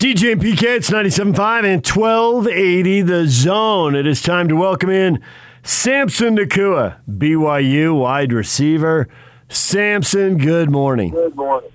DJ 0.00 0.32
and 0.32 0.40
PK, 0.40 0.62
it's 0.62 0.88
97.5 0.88 1.64
and 1.66 1.86
1280 1.86 3.02
the 3.02 3.28
zone. 3.28 3.94
It 3.94 4.06
is 4.06 4.22
time 4.22 4.48
to 4.48 4.56
welcome 4.56 4.88
in 4.88 5.22
Samson 5.62 6.38
Nacua, 6.38 6.96
BYU 7.06 8.00
wide 8.00 8.32
receiver. 8.32 9.08
Samson, 9.50 10.38
good 10.38 10.70
morning. 10.70 11.10
Good 11.10 11.36
morning. 11.36 11.70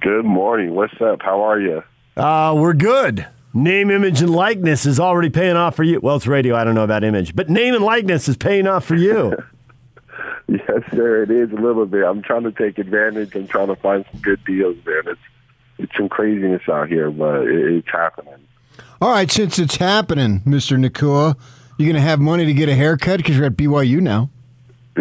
Good 0.00 0.24
morning. 0.24 0.74
What's 0.74 0.98
up? 0.98 1.20
How 1.20 1.42
are 1.42 1.60
you? 1.60 1.82
Uh, 2.16 2.54
we're 2.56 2.72
good. 2.72 3.26
Name, 3.52 3.90
image, 3.90 4.22
and 4.22 4.30
likeness 4.30 4.86
is 4.86 4.98
already 4.98 5.28
paying 5.28 5.56
off 5.56 5.76
for 5.76 5.82
you. 5.82 6.00
Well, 6.00 6.16
it's 6.16 6.26
radio. 6.26 6.56
I 6.56 6.64
don't 6.64 6.74
know 6.74 6.84
about 6.84 7.04
image, 7.04 7.36
but 7.36 7.50
name 7.50 7.74
and 7.74 7.84
likeness 7.84 8.30
is 8.30 8.38
paying 8.38 8.66
off 8.66 8.86
for 8.86 8.96
you. 8.96 9.36
yes, 10.48 10.84
sir. 10.90 11.24
It 11.24 11.30
is 11.30 11.52
a 11.52 11.56
little 11.56 11.84
bit. 11.84 12.02
I'm 12.02 12.22
trying 12.22 12.44
to 12.44 12.52
take 12.52 12.78
advantage. 12.78 13.34
I'm 13.34 13.46
trying 13.46 13.68
to 13.68 13.76
find 13.76 14.06
some 14.10 14.22
good 14.22 14.42
deals, 14.46 14.76
man. 14.86 15.02
It's 15.04 15.20
it's 15.82 15.96
some 15.96 16.08
craziness 16.08 16.62
out 16.68 16.88
here, 16.88 17.10
but 17.10 17.42
it, 17.42 17.74
it's 17.74 17.88
happening. 17.90 18.34
All 19.00 19.10
right, 19.10 19.30
since 19.30 19.58
it's 19.58 19.76
happening, 19.76 20.42
Mister 20.44 20.76
Nacua, 20.76 21.36
you 21.78 21.86
gonna 21.86 22.00
have 22.00 22.20
money 22.20 22.44
to 22.44 22.52
get 22.54 22.68
a 22.68 22.74
haircut 22.74 23.18
because 23.18 23.36
you're 23.36 23.46
at 23.46 23.56
BYU 23.56 24.00
now. 24.00 24.30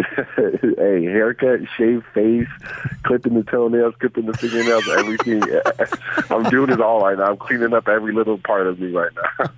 hey, 0.35 1.03
haircut, 1.03 1.61
shave 1.77 2.03
face, 2.13 2.47
clipping 3.03 3.33
the 3.33 3.43
toenails, 3.43 3.95
clipping 3.99 4.25
the 4.25 4.33
fingernails, 4.37 4.87
everything. 4.89 5.43
I'm 6.29 6.43
doing 6.49 6.69
it 6.71 6.81
all 6.81 7.01
right 7.01 7.17
now. 7.17 7.25
I'm 7.25 7.37
cleaning 7.37 7.73
up 7.73 7.87
every 7.87 8.13
little 8.13 8.37
part 8.37 8.67
of 8.67 8.79
me 8.79 8.91
right 8.91 9.11
now. 9.15 9.49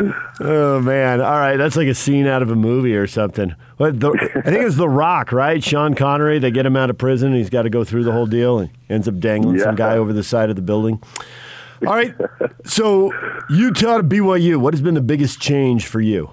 oh 0.40 0.80
man! 0.80 1.20
All 1.20 1.38
right, 1.38 1.56
that's 1.56 1.76
like 1.76 1.88
a 1.88 1.94
scene 1.94 2.26
out 2.26 2.42
of 2.42 2.50
a 2.50 2.56
movie 2.56 2.96
or 2.96 3.06
something. 3.06 3.54
What 3.76 4.00
the, 4.00 4.10
I 4.44 4.50
think 4.50 4.64
it's 4.64 4.76
The 4.76 4.88
Rock, 4.88 5.32
right? 5.32 5.62
Sean 5.62 5.94
Connery. 5.94 6.38
They 6.38 6.50
get 6.50 6.66
him 6.66 6.76
out 6.76 6.90
of 6.90 6.98
prison. 6.98 7.34
he's 7.34 7.50
got 7.50 7.62
to 7.62 7.70
go 7.70 7.84
through 7.84 8.04
the 8.04 8.12
whole 8.12 8.26
deal, 8.26 8.58
and 8.58 8.70
ends 8.88 9.08
up 9.08 9.18
dangling 9.18 9.58
yeah. 9.58 9.64
some 9.64 9.74
guy 9.74 9.96
over 9.96 10.12
the 10.12 10.24
side 10.24 10.50
of 10.50 10.56
the 10.56 10.62
building. 10.62 11.02
All 11.86 11.94
right. 11.94 12.14
So 12.64 13.12
Utah 13.50 13.98
to 13.98 14.02
BYU. 14.02 14.56
What 14.56 14.74
has 14.74 14.80
been 14.80 14.94
the 14.94 15.00
biggest 15.00 15.40
change 15.40 15.86
for 15.86 16.00
you? 16.00 16.30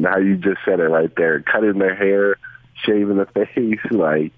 Man, 0.00 0.10
how 0.10 0.18
you 0.18 0.36
just 0.36 0.58
said 0.64 0.80
it 0.80 0.84
right 0.84 1.12
there. 1.16 1.40
Cutting 1.40 1.78
their 1.78 1.94
hair, 1.94 2.36
shaving 2.84 3.16
the 3.16 3.26
face, 3.34 3.80
like 3.90 4.32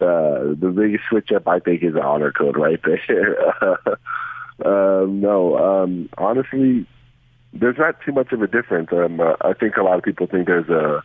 uh, 0.00 0.54
the 0.58 0.72
biggest 0.74 1.04
switch 1.08 1.30
up 1.32 1.46
I 1.46 1.58
think 1.60 1.82
is 1.82 1.94
the 1.94 2.02
honor 2.02 2.32
code 2.32 2.56
right 2.56 2.80
there. 2.84 3.36
uh, 4.64 5.06
no, 5.08 5.56
um, 5.58 6.08
honestly, 6.16 6.86
there's 7.52 7.78
not 7.78 8.00
too 8.02 8.12
much 8.12 8.32
of 8.32 8.42
a 8.42 8.46
difference. 8.46 8.88
Um, 8.92 9.20
uh, 9.20 9.34
I 9.40 9.52
think 9.54 9.76
a 9.76 9.82
lot 9.82 9.98
of 9.98 10.04
people 10.04 10.26
think 10.26 10.46
there's 10.46 10.68
a 10.68 11.02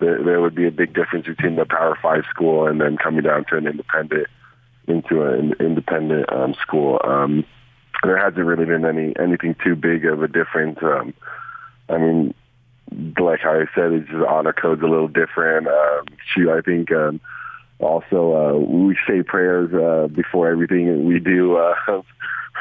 there, 0.00 0.22
there 0.22 0.40
would 0.40 0.54
be 0.54 0.66
a 0.66 0.72
big 0.72 0.94
difference 0.94 1.26
between 1.26 1.56
the 1.56 1.64
Power 1.64 1.96
Five 2.02 2.24
school 2.28 2.66
and 2.66 2.80
then 2.80 2.96
coming 2.96 3.22
down 3.22 3.44
to 3.50 3.56
an 3.56 3.66
independent 3.66 4.26
into 4.86 5.22
an 5.22 5.54
independent 5.60 6.30
um, 6.32 6.54
school. 6.54 7.00
Um, 7.04 7.44
there 8.02 8.18
hasn't 8.18 8.44
really 8.44 8.66
been 8.66 8.84
any 8.84 9.14
anything 9.18 9.56
too 9.64 9.76
big 9.76 10.04
of 10.04 10.22
a 10.22 10.28
difference. 10.28 10.78
Um, 10.82 11.14
I 11.88 11.98
mean, 11.98 12.34
like 13.18 13.40
I 13.44 13.64
said, 13.74 13.92
it's 13.92 14.08
just 14.08 14.24
honor 14.24 14.52
code's 14.52 14.82
a 14.82 14.86
little 14.86 15.08
different. 15.08 15.66
Um, 15.66 16.06
I 16.50 16.60
think 16.60 16.92
um, 16.92 17.20
also 17.78 18.34
uh, 18.34 18.58
we 18.58 18.96
say 19.06 19.22
prayers 19.22 19.72
uh, 19.74 20.08
before 20.08 20.48
everything 20.48 21.06
we 21.06 21.20
do. 21.20 21.56
Uh, 21.56 21.74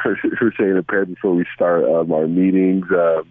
we're 0.05 0.53
saying 0.57 0.77
a 0.77 0.83
prayer 0.83 1.05
before 1.05 1.33
we 1.33 1.45
start 1.53 1.85
um, 1.85 2.11
our 2.11 2.27
meetings, 2.27 2.85
um, 2.91 3.27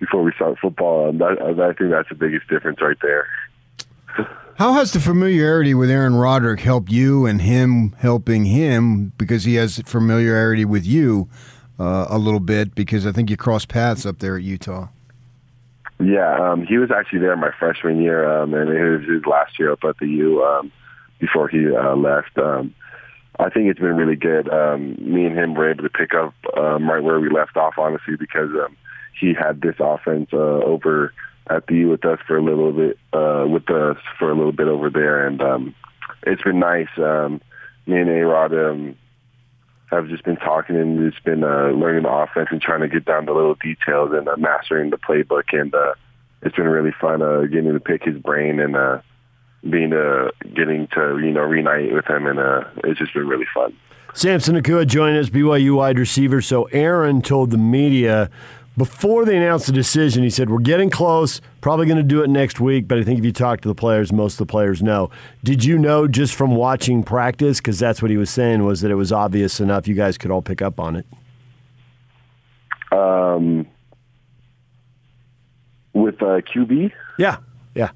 before 0.00 0.22
we 0.22 0.32
start 0.32 0.58
football. 0.60 1.08
Um, 1.08 1.18
that, 1.18 1.40
I 1.40 1.72
think 1.72 1.90
that's 1.90 2.08
the 2.08 2.14
biggest 2.14 2.48
difference 2.48 2.80
right 2.80 2.98
there. 3.02 3.28
How 4.58 4.72
has 4.72 4.92
the 4.92 5.00
familiarity 5.00 5.74
with 5.74 5.90
Aaron 5.90 6.14
Roderick 6.14 6.60
helped 6.60 6.90
you 6.90 7.26
and 7.26 7.42
him 7.42 7.94
helping 7.98 8.46
him 8.46 9.12
because 9.18 9.44
he 9.44 9.56
has 9.56 9.82
familiarity 9.84 10.64
with 10.64 10.86
you 10.86 11.28
uh, 11.78 12.06
a 12.08 12.16
little 12.16 12.40
bit 12.40 12.74
because 12.74 13.06
I 13.06 13.12
think 13.12 13.28
you 13.28 13.36
crossed 13.36 13.68
paths 13.68 14.06
up 14.06 14.20
there 14.20 14.36
at 14.36 14.42
Utah? 14.42 14.88
Yeah, 15.98 16.50
um, 16.52 16.66
he 16.66 16.76
was 16.78 16.90
actually 16.90 17.20
there 17.20 17.36
my 17.36 17.52
freshman 17.58 18.02
year, 18.02 18.28
um, 18.28 18.52
and 18.52 18.70
it 18.70 18.98
was 18.98 19.08
his 19.08 19.24
last 19.24 19.58
year 19.58 19.72
up 19.72 19.84
at 19.84 19.96
the 19.98 20.06
U 20.06 20.44
um, 20.44 20.70
before 21.18 21.48
he 21.48 21.74
uh, 21.74 21.96
left. 21.96 22.36
Um, 22.36 22.74
I 23.38 23.50
think 23.50 23.68
it's 23.68 23.80
been 23.80 23.96
really 23.96 24.16
good. 24.16 24.48
Um, 24.48 24.96
me 24.98 25.26
and 25.26 25.36
him 25.36 25.54
were 25.54 25.70
able 25.70 25.84
to 25.84 25.90
pick 25.90 26.12
up 26.14 26.34
um, 26.56 26.88
right 26.88 27.02
where 27.02 27.20
we 27.20 27.30
left 27.30 27.56
off, 27.56 27.74
honestly, 27.78 28.16
because 28.18 28.50
um, 28.50 28.76
he 29.18 29.32
had 29.32 29.60
this 29.60 29.76
offense 29.78 30.28
uh, 30.32 30.36
over 30.36 31.12
at 31.48 31.66
the 31.66 31.76
U 31.76 31.90
with 31.90 32.04
us 32.04 32.18
for 32.26 32.36
a 32.36 32.42
little 32.42 32.72
bit, 32.72 32.98
uh, 33.12 33.46
with 33.48 33.70
us 33.70 33.96
for 34.18 34.30
a 34.30 34.34
little 34.34 34.52
bit 34.52 34.68
over 34.68 34.90
there, 34.90 35.26
and 35.26 35.40
um, 35.40 35.74
it's 36.24 36.42
been 36.42 36.58
nice. 36.58 36.88
Um, 36.98 37.40
me 37.86 38.00
and 38.00 38.10
A-Rod 38.10 38.52
um, 38.52 38.96
have 39.90 40.08
just 40.08 40.24
been 40.24 40.36
talking 40.36 40.76
and 40.76 41.12
just 41.12 41.24
been 41.24 41.44
uh, 41.44 41.68
learning 41.68 42.02
the 42.02 42.10
offense 42.10 42.48
and 42.50 42.60
trying 42.60 42.80
to 42.80 42.88
get 42.88 43.04
down 43.04 43.26
to 43.26 43.32
little 43.32 43.54
details 43.54 44.10
and 44.12 44.28
uh, 44.28 44.36
mastering 44.36 44.90
the 44.90 44.98
playbook, 44.98 45.44
and 45.52 45.74
uh, 45.74 45.94
it's 46.42 46.56
been 46.56 46.68
really 46.68 46.92
fun 47.00 47.22
uh, 47.22 47.42
getting 47.42 47.72
to 47.72 47.80
pick 47.80 48.04
his 48.04 48.18
brain 48.18 48.60
and. 48.60 48.76
Uh, 48.76 49.00
being 49.70 49.92
uh, 49.92 50.30
getting 50.54 50.86
to 50.94 51.18
you 51.18 51.32
know 51.32 51.42
reunite 51.42 51.92
with 51.92 52.06
him, 52.06 52.26
and 52.26 52.38
uh, 52.38 52.64
it's 52.84 52.98
just 52.98 53.12
been 53.14 53.26
really 53.26 53.46
fun. 53.52 53.76
Samson 54.14 54.54
Nacua 54.56 54.86
joined 54.86 55.18
us, 55.18 55.28
BYU 55.28 55.76
wide 55.76 55.98
receiver. 55.98 56.40
So 56.40 56.64
Aaron 56.64 57.20
told 57.20 57.50
the 57.50 57.58
media 57.58 58.30
before 58.76 59.24
they 59.24 59.36
announced 59.36 59.66
the 59.66 59.72
decision, 59.72 60.22
he 60.22 60.30
said, 60.30 60.50
We're 60.50 60.58
getting 60.58 60.90
close, 60.90 61.40
probably 61.60 61.86
going 61.86 61.96
to 61.96 62.02
do 62.02 62.22
it 62.22 62.28
next 62.28 62.60
week, 62.60 62.86
but 62.86 62.98
I 62.98 63.02
think 63.02 63.18
if 63.18 63.24
you 63.24 63.32
talk 63.32 63.62
to 63.62 63.68
the 63.68 63.74
players, 63.74 64.12
most 64.12 64.34
of 64.34 64.46
the 64.46 64.50
players 64.50 64.82
know. 64.82 65.10
Did 65.42 65.64
you 65.64 65.78
know 65.78 66.06
just 66.06 66.34
from 66.34 66.54
watching 66.54 67.02
practice? 67.02 67.58
Because 67.58 67.78
that's 67.78 68.02
what 68.02 68.10
he 68.10 68.16
was 68.16 68.30
saying, 68.30 68.64
was 68.64 68.82
that 68.82 68.90
it 68.90 68.96
was 68.96 69.12
obvious 69.12 69.60
enough 69.60 69.88
you 69.88 69.94
guys 69.94 70.18
could 70.18 70.30
all 70.30 70.42
pick 70.42 70.60
up 70.60 70.78
on 70.78 70.96
it. 70.96 71.06
Um, 72.92 73.66
with 75.94 76.22
uh, 76.22 76.40
QB? 76.42 76.92
Yeah, 77.18 77.38
yeah. 77.74 77.90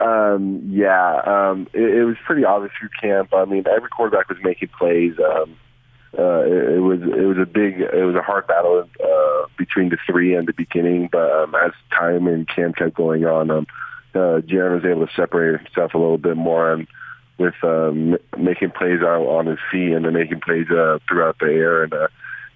Um, 0.00 0.68
yeah, 0.68 1.20
um, 1.24 1.68
it, 1.72 1.82
it 1.82 2.04
was 2.04 2.16
pretty 2.26 2.44
obvious 2.44 2.72
through 2.78 2.88
camp. 3.00 3.32
I 3.32 3.44
mean, 3.44 3.64
every 3.72 3.88
quarterback 3.88 4.28
was 4.28 4.38
making 4.42 4.68
plays. 4.76 5.14
Um, 5.18 5.56
uh, 6.18 6.42
it, 6.42 6.74
it 6.74 6.80
was 6.80 7.00
it 7.00 7.26
was 7.26 7.38
a 7.38 7.46
big 7.46 7.80
it 7.80 8.04
was 8.04 8.14
a 8.14 8.22
hard 8.22 8.46
battle 8.46 8.88
uh, 9.02 9.46
between 9.56 9.88
the 9.88 9.96
three 10.06 10.34
in 10.34 10.44
the 10.44 10.52
beginning, 10.52 11.08
but 11.10 11.30
um, 11.30 11.54
as 11.54 11.72
time 11.90 12.26
and 12.26 12.48
camp 12.48 12.76
kept 12.76 12.94
going 12.94 13.24
on, 13.24 13.50
um, 13.50 13.66
uh, 14.14 14.40
Jaren 14.40 14.74
was 14.74 14.84
able 14.84 15.06
to 15.06 15.12
separate 15.14 15.60
himself 15.60 15.94
a 15.94 15.98
little 15.98 16.18
bit 16.18 16.36
more 16.36 16.72
and 16.72 16.86
with 17.38 17.54
um, 17.62 18.16
making 18.38 18.70
plays 18.70 19.00
out 19.00 19.26
on 19.26 19.46
his 19.46 19.58
feet 19.70 19.92
and 19.92 20.04
then 20.04 20.12
making 20.12 20.40
plays 20.40 20.70
uh, 20.70 20.98
throughout 21.08 21.38
the 21.38 21.46
air 21.46 21.82
and 21.82 21.92
uh, 21.92 22.08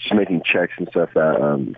just 0.03 0.15
making 0.15 0.43
checks 0.45 0.75
and 0.77 0.89
stuff 0.91 1.09
that 1.15 1.41
um, 1.41 1.77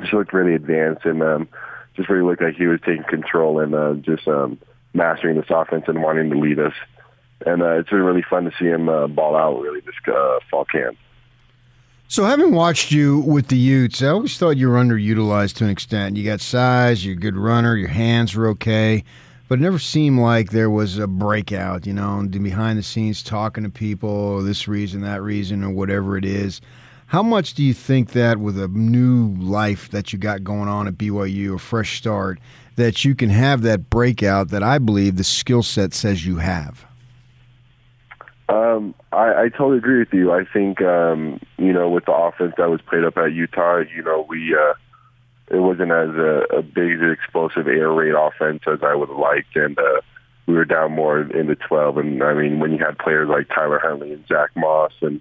just 0.00 0.12
looked 0.12 0.32
really 0.32 0.54
advanced 0.54 1.04
and 1.04 1.22
um, 1.22 1.48
just 1.96 2.08
really 2.08 2.24
looked 2.24 2.42
like 2.42 2.54
he 2.54 2.66
was 2.66 2.80
taking 2.80 3.04
control 3.04 3.60
and 3.60 3.74
uh, 3.74 3.94
just 3.94 4.26
um, 4.28 4.58
mastering 4.94 5.36
this 5.36 5.50
offense 5.50 5.84
and 5.88 6.02
wanting 6.02 6.30
to 6.30 6.38
lead 6.38 6.58
us. 6.58 6.74
And 7.44 7.62
uh, 7.62 7.78
it's 7.78 7.90
been 7.90 8.02
really 8.02 8.24
fun 8.28 8.44
to 8.44 8.52
see 8.58 8.66
him 8.66 8.88
uh, 8.88 9.06
ball 9.08 9.36
out 9.36 9.60
really 9.60 9.80
this 9.80 9.94
uh, 10.08 10.38
fall 10.50 10.64
camp. 10.64 10.96
So, 12.08 12.24
having 12.24 12.54
watched 12.54 12.92
you 12.92 13.18
with 13.18 13.48
the 13.48 13.56
Utes, 13.56 14.00
I 14.00 14.08
always 14.08 14.38
thought 14.38 14.56
you 14.56 14.68
were 14.68 14.76
underutilized 14.76 15.54
to 15.56 15.64
an 15.64 15.70
extent. 15.70 16.16
You 16.16 16.24
got 16.24 16.40
size, 16.40 17.04
you're 17.04 17.16
a 17.16 17.18
good 17.18 17.36
runner, 17.36 17.74
your 17.74 17.88
hands 17.88 18.36
were 18.36 18.46
okay, 18.50 19.02
but 19.48 19.58
it 19.58 19.62
never 19.62 19.80
seemed 19.80 20.20
like 20.20 20.50
there 20.50 20.70
was 20.70 20.98
a 20.98 21.08
breakout, 21.08 21.84
you 21.84 21.92
know, 21.92 22.24
behind 22.30 22.78
the 22.78 22.84
scenes 22.84 23.24
talking 23.24 23.64
to 23.64 23.70
people, 23.70 24.08
oh, 24.08 24.42
this 24.42 24.68
reason, 24.68 25.00
that 25.00 25.20
reason, 25.20 25.64
or 25.64 25.70
whatever 25.70 26.16
it 26.16 26.24
is. 26.24 26.60
How 27.06 27.24
much 27.24 27.54
do 27.54 27.64
you 27.64 27.74
think 27.74 28.12
that 28.12 28.38
with 28.38 28.56
a 28.56 28.68
new 28.68 29.34
life 29.40 29.88
that 29.90 30.12
you 30.12 30.18
got 30.20 30.44
going 30.44 30.68
on 30.68 30.86
at 30.86 30.94
BYU, 30.94 31.56
a 31.56 31.58
fresh 31.58 31.98
start, 31.98 32.38
that 32.76 33.04
you 33.04 33.16
can 33.16 33.30
have 33.30 33.62
that 33.62 33.90
breakout 33.90 34.50
that 34.50 34.62
I 34.62 34.78
believe 34.78 35.16
the 35.16 35.24
skill 35.24 35.64
set 35.64 35.92
says 35.92 36.24
you 36.24 36.36
have? 36.36 36.86
Um, 38.48 38.94
I, 39.12 39.44
I 39.44 39.48
totally 39.48 39.78
agree 39.78 39.98
with 39.98 40.12
you. 40.12 40.32
I 40.32 40.44
think 40.44 40.80
um, 40.80 41.40
you 41.58 41.72
know 41.72 41.90
with 41.90 42.04
the 42.04 42.12
offense 42.12 42.54
that 42.58 42.70
was 42.70 42.80
played 42.82 43.04
up 43.04 43.16
at 43.16 43.32
Utah, 43.32 43.78
you 43.78 44.02
know 44.02 44.24
we 44.28 44.54
uh, 44.54 44.74
it 45.48 45.58
wasn't 45.58 45.90
as 45.90 46.10
a, 46.10 46.58
a 46.58 46.62
big 46.62 47.02
explosive 47.02 47.66
air 47.66 47.90
raid 47.90 48.14
offense 48.14 48.62
as 48.66 48.80
I 48.82 48.94
would 48.94 49.08
have 49.08 49.18
liked, 49.18 49.56
and 49.56 49.78
uh, 49.78 50.00
we 50.46 50.54
were 50.54 50.64
down 50.64 50.92
more 50.92 51.20
in 51.20 51.46
the 51.48 51.56
12. 51.56 51.98
And 51.98 52.22
I 52.22 52.34
mean, 52.34 52.60
when 52.60 52.72
you 52.72 52.78
had 52.78 52.98
players 52.98 53.28
like 53.28 53.48
Tyler 53.48 53.80
Huntley 53.82 54.12
and 54.12 54.26
Zach 54.28 54.50
Moss 54.54 54.92
and 55.00 55.20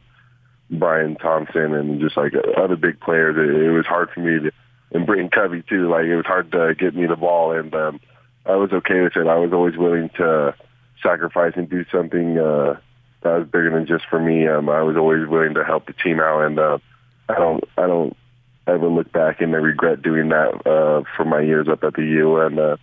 Bryan 0.69 1.16
Thompson 1.16 1.74
and 1.74 2.00
just 2.00 2.18
like 2.18 2.33
other 2.57 2.75
big 2.75 3.00
players, 3.00 3.36
it, 3.38 3.63
it 3.63 3.71
was 3.71 3.86
hard 3.86 4.10
for 4.12 4.19
me 4.19 4.39
to 4.39 4.51
and 4.92 5.06
Britain 5.06 5.30
Covey 5.30 5.63
too. 5.68 5.89
Like 5.89 6.06
it 6.06 6.16
was 6.16 6.25
hard 6.25 6.51
to 6.51 6.75
get 6.75 6.95
me 6.95 7.06
the 7.06 7.16
ball, 7.16 7.51
and 7.51 7.74
um, 7.74 8.00
I 8.45 8.56
was 8.56 8.71
okay 8.71 9.01
with 9.01 9.16
it. 9.16 9.28
I 9.28 9.38
was 9.38 9.51
always 9.54 9.78
willing 9.78 10.10
to 10.18 10.56
sacrifice 11.04 11.54
and 11.56 11.69
do 11.69 11.86
something 11.92 12.38
uh, 12.38 12.80
that 13.22 13.40
was 13.40 13.48
bigger 13.48 13.72
than 13.72 13.88
just 13.88 14.06
for 14.10 14.20
me. 14.20 14.48
Um, 14.48 14.70
I 14.70 14.82
was 14.82 14.98
always 14.98 15.28
willing 15.28 15.56
to 15.56 15.64
help 15.64 15.88
the 15.88 15.94
team 15.94 16.20
out, 16.20 16.42
and 16.42 16.60
uh, 16.60 16.78
I 17.30 17.36
don't, 17.36 17.64
I 17.78 17.88
don't 17.88 18.16
ever 18.68 18.88
look 18.88 19.12
back 19.12 19.42
and 19.42 19.54
I 19.54 19.60
regret 19.60 20.02
doing 20.02 20.30
that 20.30 20.66
uh, 20.66 21.04
for 21.16 21.26
my 21.26 21.42
years 21.42 21.68
up 21.68 21.84
at 21.84 21.94
the 21.94 22.04
U. 22.04 22.40
And 22.40 22.60
uh, 22.60 22.78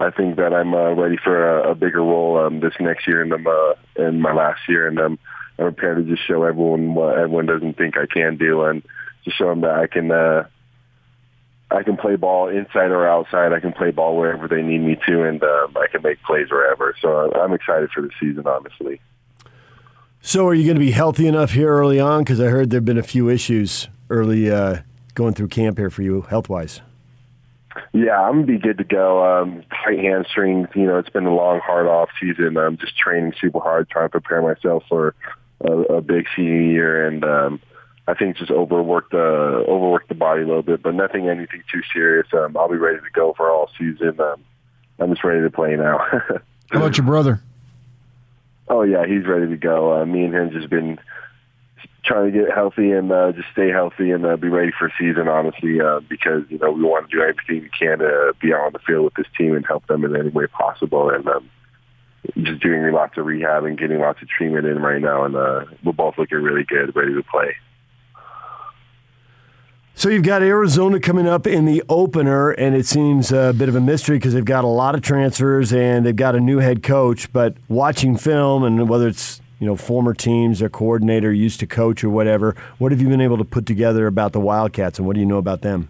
I 0.00 0.10
think 0.10 0.36
that 0.36 0.52
I'm 0.52 0.74
uh, 0.74 0.92
ready 0.92 1.16
for 1.16 1.60
a, 1.60 1.70
a 1.70 1.74
bigger 1.74 2.00
role 2.00 2.38
um, 2.38 2.60
this 2.60 2.74
next 2.80 3.06
year 3.06 3.22
and 3.22 3.32
um, 3.32 3.46
uh, 3.46 3.74
in 3.96 4.20
my 4.20 4.32
last 4.32 4.60
year, 4.68 4.86
and 4.88 4.98
um, 4.98 5.18
I'm 5.58 5.72
prepared 5.72 5.98
to 5.98 6.14
just 6.14 6.26
show 6.26 6.42
everyone 6.44 6.94
what 6.94 7.16
everyone 7.16 7.46
doesn't 7.46 7.76
think 7.76 7.96
I 7.96 8.06
can 8.06 8.36
do, 8.36 8.62
and 8.62 8.82
just 9.24 9.38
show 9.38 9.48
them 9.48 9.60
that 9.62 9.74
I 9.74 9.86
can. 9.86 10.10
Uh, 10.10 10.44
I 11.70 11.82
can 11.82 11.96
play 11.96 12.14
ball 12.14 12.48
inside 12.48 12.90
or 12.90 13.08
outside. 13.08 13.52
I 13.52 13.58
can 13.58 13.72
play 13.72 13.90
ball 13.90 14.16
wherever 14.16 14.46
they 14.46 14.62
need 14.62 14.80
me 14.80 14.96
to, 15.08 15.24
and 15.24 15.42
um, 15.42 15.76
I 15.76 15.86
can 15.90 16.02
make 16.02 16.22
plays 16.22 16.50
wherever. 16.50 16.94
So 17.00 17.32
I'm 17.32 17.52
excited 17.52 17.90
for 17.90 18.02
the 18.02 18.10
season, 18.20 18.46
honestly. 18.46 19.00
So, 20.26 20.48
are 20.48 20.54
you 20.54 20.64
going 20.64 20.76
to 20.76 20.80
be 20.80 20.92
healthy 20.92 21.26
enough 21.26 21.50
here 21.50 21.68
early 21.68 22.00
on? 22.00 22.24
Because 22.24 22.40
I 22.40 22.46
heard 22.46 22.70
there 22.70 22.78
have 22.78 22.84
been 22.86 22.96
a 22.96 23.02
few 23.02 23.28
issues 23.28 23.88
early 24.08 24.50
uh, 24.50 24.78
going 25.12 25.34
through 25.34 25.48
camp 25.48 25.76
here 25.76 25.90
for 25.90 26.00
you, 26.00 26.22
health 26.22 26.48
wise. 26.48 26.80
Yeah, 27.92 28.18
I'm 28.18 28.36
gonna 28.36 28.46
be 28.46 28.56
good 28.56 28.78
to 28.78 28.84
go. 28.84 29.22
Um, 29.22 29.62
tight 29.84 29.98
hamstrings. 29.98 30.68
You 30.74 30.86
know, 30.86 30.98
it's 30.98 31.10
been 31.10 31.26
a 31.26 31.34
long, 31.34 31.60
hard 31.60 31.86
off 31.86 32.08
season. 32.18 32.56
I'm 32.56 32.78
just 32.78 32.96
training 32.96 33.34
super 33.38 33.60
hard, 33.60 33.90
trying 33.90 34.06
to 34.06 34.18
prepare 34.18 34.40
myself 34.40 34.84
for 34.88 35.14
a, 35.60 35.72
a 35.72 36.00
big 36.00 36.24
senior 36.34 36.62
year, 36.62 37.06
and 37.06 37.22
um, 37.22 37.60
I 38.08 38.14
think 38.14 38.38
just 38.38 38.50
overworked 38.50 39.10
the 39.10 39.18
overworked 39.18 40.08
the 40.08 40.14
body 40.14 40.40
a 40.40 40.46
little 40.46 40.62
bit, 40.62 40.82
but 40.82 40.94
nothing 40.94 41.28
anything 41.28 41.62
too 41.70 41.82
serious. 41.92 42.28
Um, 42.32 42.56
I'll 42.56 42.70
be 42.70 42.78
ready 42.78 42.98
to 42.98 43.10
go 43.12 43.34
for 43.36 43.50
all 43.50 43.70
season. 43.78 44.18
Um, 44.18 44.42
I'm 44.98 45.10
just 45.10 45.22
ready 45.22 45.42
to 45.42 45.50
play 45.50 45.76
now. 45.76 45.98
How 46.70 46.78
about 46.78 46.96
your 46.96 47.04
brother? 47.04 47.42
Oh 48.68 48.82
yeah, 48.82 49.06
he's 49.06 49.26
ready 49.26 49.48
to 49.48 49.56
go. 49.56 50.00
Uh, 50.00 50.06
me 50.06 50.24
and 50.24 50.34
him 50.34 50.50
just 50.50 50.70
been 50.70 50.98
trying 52.04 52.32
to 52.32 52.38
get 52.38 52.54
healthy 52.54 52.92
and 52.92 53.10
uh, 53.10 53.32
just 53.32 53.48
stay 53.52 53.68
healthy 53.70 54.10
and 54.10 54.24
uh, 54.24 54.36
be 54.36 54.48
ready 54.48 54.72
for 54.78 54.92
season. 54.98 55.28
Honestly, 55.28 55.80
uh, 55.80 56.00
because 56.00 56.42
you 56.48 56.58
know 56.58 56.70
we 56.70 56.82
want 56.82 57.08
to 57.08 57.16
do 57.16 57.22
everything 57.22 57.62
we 57.62 57.70
can 57.70 57.98
to 57.98 58.32
be 58.40 58.52
out 58.52 58.66
on 58.66 58.72
the 58.72 58.78
field 58.80 59.04
with 59.04 59.14
this 59.14 59.26
team 59.36 59.54
and 59.54 59.66
help 59.66 59.86
them 59.86 60.04
in 60.04 60.16
any 60.16 60.30
way 60.30 60.46
possible. 60.46 61.10
And 61.10 61.26
um, 61.28 61.50
just 62.42 62.62
doing 62.62 62.90
lots 62.92 63.18
of 63.18 63.26
rehab 63.26 63.64
and 63.64 63.78
getting 63.78 64.00
lots 64.00 64.22
of 64.22 64.28
treatment 64.28 64.66
in 64.66 64.78
right 64.80 65.00
now, 65.00 65.24
and 65.24 65.36
uh, 65.36 65.64
we're 65.82 65.92
both 65.92 66.16
looking 66.18 66.38
really 66.38 66.64
good, 66.64 66.94
ready 66.96 67.14
to 67.14 67.22
play. 67.22 67.56
So 70.04 70.10
you've 70.10 70.22
got 70.22 70.42
Arizona 70.42 71.00
coming 71.00 71.26
up 71.26 71.46
in 71.46 71.64
the 71.64 71.82
opener, 71.88 72.50
and 72.50 72.74
it 72.74 72.84
seems 72.84 73.32
a 73.32 73.54
bit 73.56 73.70
of 73.70 73.74
a 73.74 73.80
mystery 73.80 74.18
because 74.18 74.34
they've 74.34 74.44
got 74.44 74.62
a 74.62 74.66
lot 74.66 74.94
of 74.94 75.00
transfers 75.00 75.72
and 75.72 76.04
they've 76.04 76.14
got 76.14 76.36
a 76.36 76.40
new 76.40 76.58
head 76.58 76.82
coach. 76.82 77.32
But 77.32 77.56
watching 77.70 78.18
film 78.18 78.64
and 78.64 78.86
whether 78.86 79.08
it's 79.08 79.40
you 79.60 79.66
know 79.66 79.76
former 79.76 80.12
teams, 80.12 80.58
their 80.58 80.68
coordinator 80.68 81.32
used 81.32 81.58
to 81.60 81.66
coach 81.66 82.04
or 82.04 82.10
whatever, 82.10 82.54
what 82.76 82.92
have 82.92 83.00
you 83.00 83.08
been 83.08 83.22
able 83.22 83.38
to 83.38 83.46
put 83.46 83.64
together 83.64 84.06
about 84.06 84.34
the 84.34 84.40
Wildcats, 84.40 84.98
and 84.98 85.06
what 85.06 85.14
do 85.14 85.20
you 85.20 85.26
know 85.26 85.38
about 85.38 85.62
them? 85.62 85.88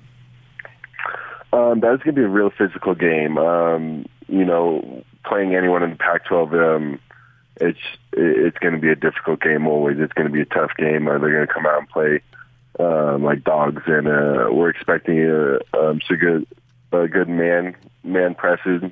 Um, 1.53 1.81
that's 1.81 2.01
going 2.05 2.15
to 2.15 2.21
be 2.21 2.23
a 2.23 2.29
real 2.29 2.51
physical 2.57 2.95
game. 2.95 3.37
Um, 3.37 4.07
you 4.29 4.45
know, 4.45 5.03
playing 5.27 5.57
anyone 5.57 5.83
in 5.83 5.91
the 5.91 5.97
Pac-12, 5.97 6.77
um, 6.77 7.01
it's 7.57 7.81
it's 8.13 8.59
going 8.59 8.75
to 8.75 8.81
be 8.81 8.91
a 8.91 8.95
difficult 8.95 9.41
game 9.41 9.67
always. 9.67 9.97
It's 9.99 10.13
going 10.13 10.29
to 10.29 10.33
be 10.33 10.43
a 10.43 10.47
tough 10.47 10.71
game. 10.79 11.09
Uh, 11.09 11.19
they're 11.19 11.33
going 11.33 11.49
to 11.49 11.53
come 11.53 11.67
out 11.67 11.81
and 11.81 11.89
play 11.89 12.23
um, 12.79 13.23
like 13.25 13.45
dogs, 13.45 13.83
and 13.87 14.09
uh, 14.09 14.49
we're 14.51 14.71
expecting 14.71 15.19
a 15.19 15.57
um, 15.79 16.01
so 16.09 16.17
good 16.17 16.47
a 16.93 17.09
good 17.09 17.29
man 17.29 17.77
man 18.03 18.35
presses. 18.35 18.83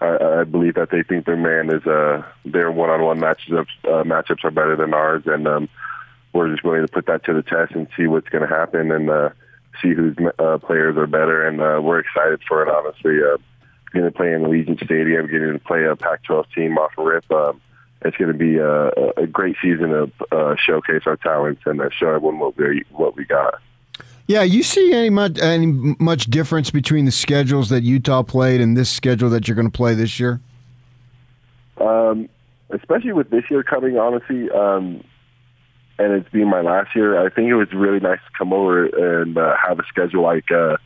I, 0.00 0.40
I 0.40 0.44
believe 0.44 0.74
that 0.74 0.90
they 0.90 1.02
think 1.02 1.26
their 1.26 1.36
man 1.36 1.74
is 1.74 1.86
uh, 1.86 2.22
their 2.44 2.70
one-on-one 2.70 3.18
matchups 3.18 3.66
uh, 3.84 4.04
matchups 4.04 4.44
are 4.44 4.50
better 4.50 4.76
than 4.76 4.94
ours, 4.94 5.24
and 5.26 5.46
um, 5.48 5.68
we're 6.32 6.50
just 6.50 6.62
going 6.62 6.82
to 6.82 6.88
put 6.88 7.06
that 7.06 7.24
to 7.24 7.34
the 7.34 7.42
test 7.42 7.72
and 7.72 7.88
see 7.96 8.06
what's 8.06 8.28
going 8.28 8.46
to 8.46 8.54
happen 8.54 8.92
and 8.92 9.10
uh, 9.10 9.30
see 9.82 9.92
whose 9.92 10.16
uh, 10.38 10.58
players 10.58 10.96
are 10.96 11.06
better. 11.06 11.46
And 11.46 11.60
uh, 11.60 11.80
we're 11.82 12.00
excited 12.00 12.40
for 12.48 12.62
it. 12.62 12.68
Honestly, 12.68 13.18
uh, 13.22 13.38
getting 13.92 14.10
to 14.10 14.16
play 14.16 14.32
in 14.32 14.42
Allegiant 14.42 14.84
Stadium, 14.84 15.26
getting 15.26 15.54
to 15.54 15.58
play 15.58 15.84
a 15.84 15.96
Pac-12 15.96 16.44
team 16.54 16.78
off 16.78 16.92
a 16.98 17.02
rip. 17.02 17.30
Um, 17.30 17.60
it's 18.02 18.16
going 18.16 18.32
to 18.32 18.38
be 18.38 18.58
a, 18.58 18.88
a 19.22 19.26
great 19.26 19.56
season 19.60 19.88
to 19.88 20.10
uh, 20.32 20.56
showcase 20.56 21.02
our 21.06 21.16
talents 21.16 21.62
and 21.66 21.80
uh, 21.80 21.88
show 21.90 22.08
everyone 22.08 22.38
what 22.38 22.56
we 22.56 22.84
what 22.92 23.16
we 23.16 23.24
got. 23.24 23.54
Yeah, 24.26 24.42
you 24.42 24.62
see 24.62 24.92
any 24.92 25.10
much 25.10 25.38
any 25.40 25.66
much 25.98 26.26
difference 26.26 26.70
between 26.70 27.06
the 27.06 27.10
schedules 27.10 27.70
that 27.70 27.82
Utah 27.82 28.22
played 28.22 28.60
and 28.60 28.76
this 28.76 28.90
schedule 28.90 29.30
that 29.30 29.48
you're 29.48 29.54
going 29.54 29.70
to 29.70 29.76
play 29.76 29.94
this 29.94 30.20
year? 30.20 30.40
Um, 31.80 32.28
especially 32.70 33.12
with 33.12 33.30
this 33.30 33.44
year 33.50 33.62
coming, 33.62 33.98
honestly, 33.98 34.50
um, 34.50 35.02
and 35.98 36.12
it's 36.12 36.28
being 36.28 36.48
my 36.48 36.60
last 36.60 36.94
year. 36.94 37.24
I 37.24 37.30
think 37.30 37.48
it 37.48 37.54
was 37.54 37.72
really 37.72 38.00
nice 38.00 38.18
to 38.18 38.38
come 38.38 38.52
over 38.52 38.86
and 38.86 39.38
uh, 39.38 39.56
have 39.66 39.78
a 39.78 39.84
schedule 39.86 40.22
like 40.22 40.50
uh, 40.50 40.76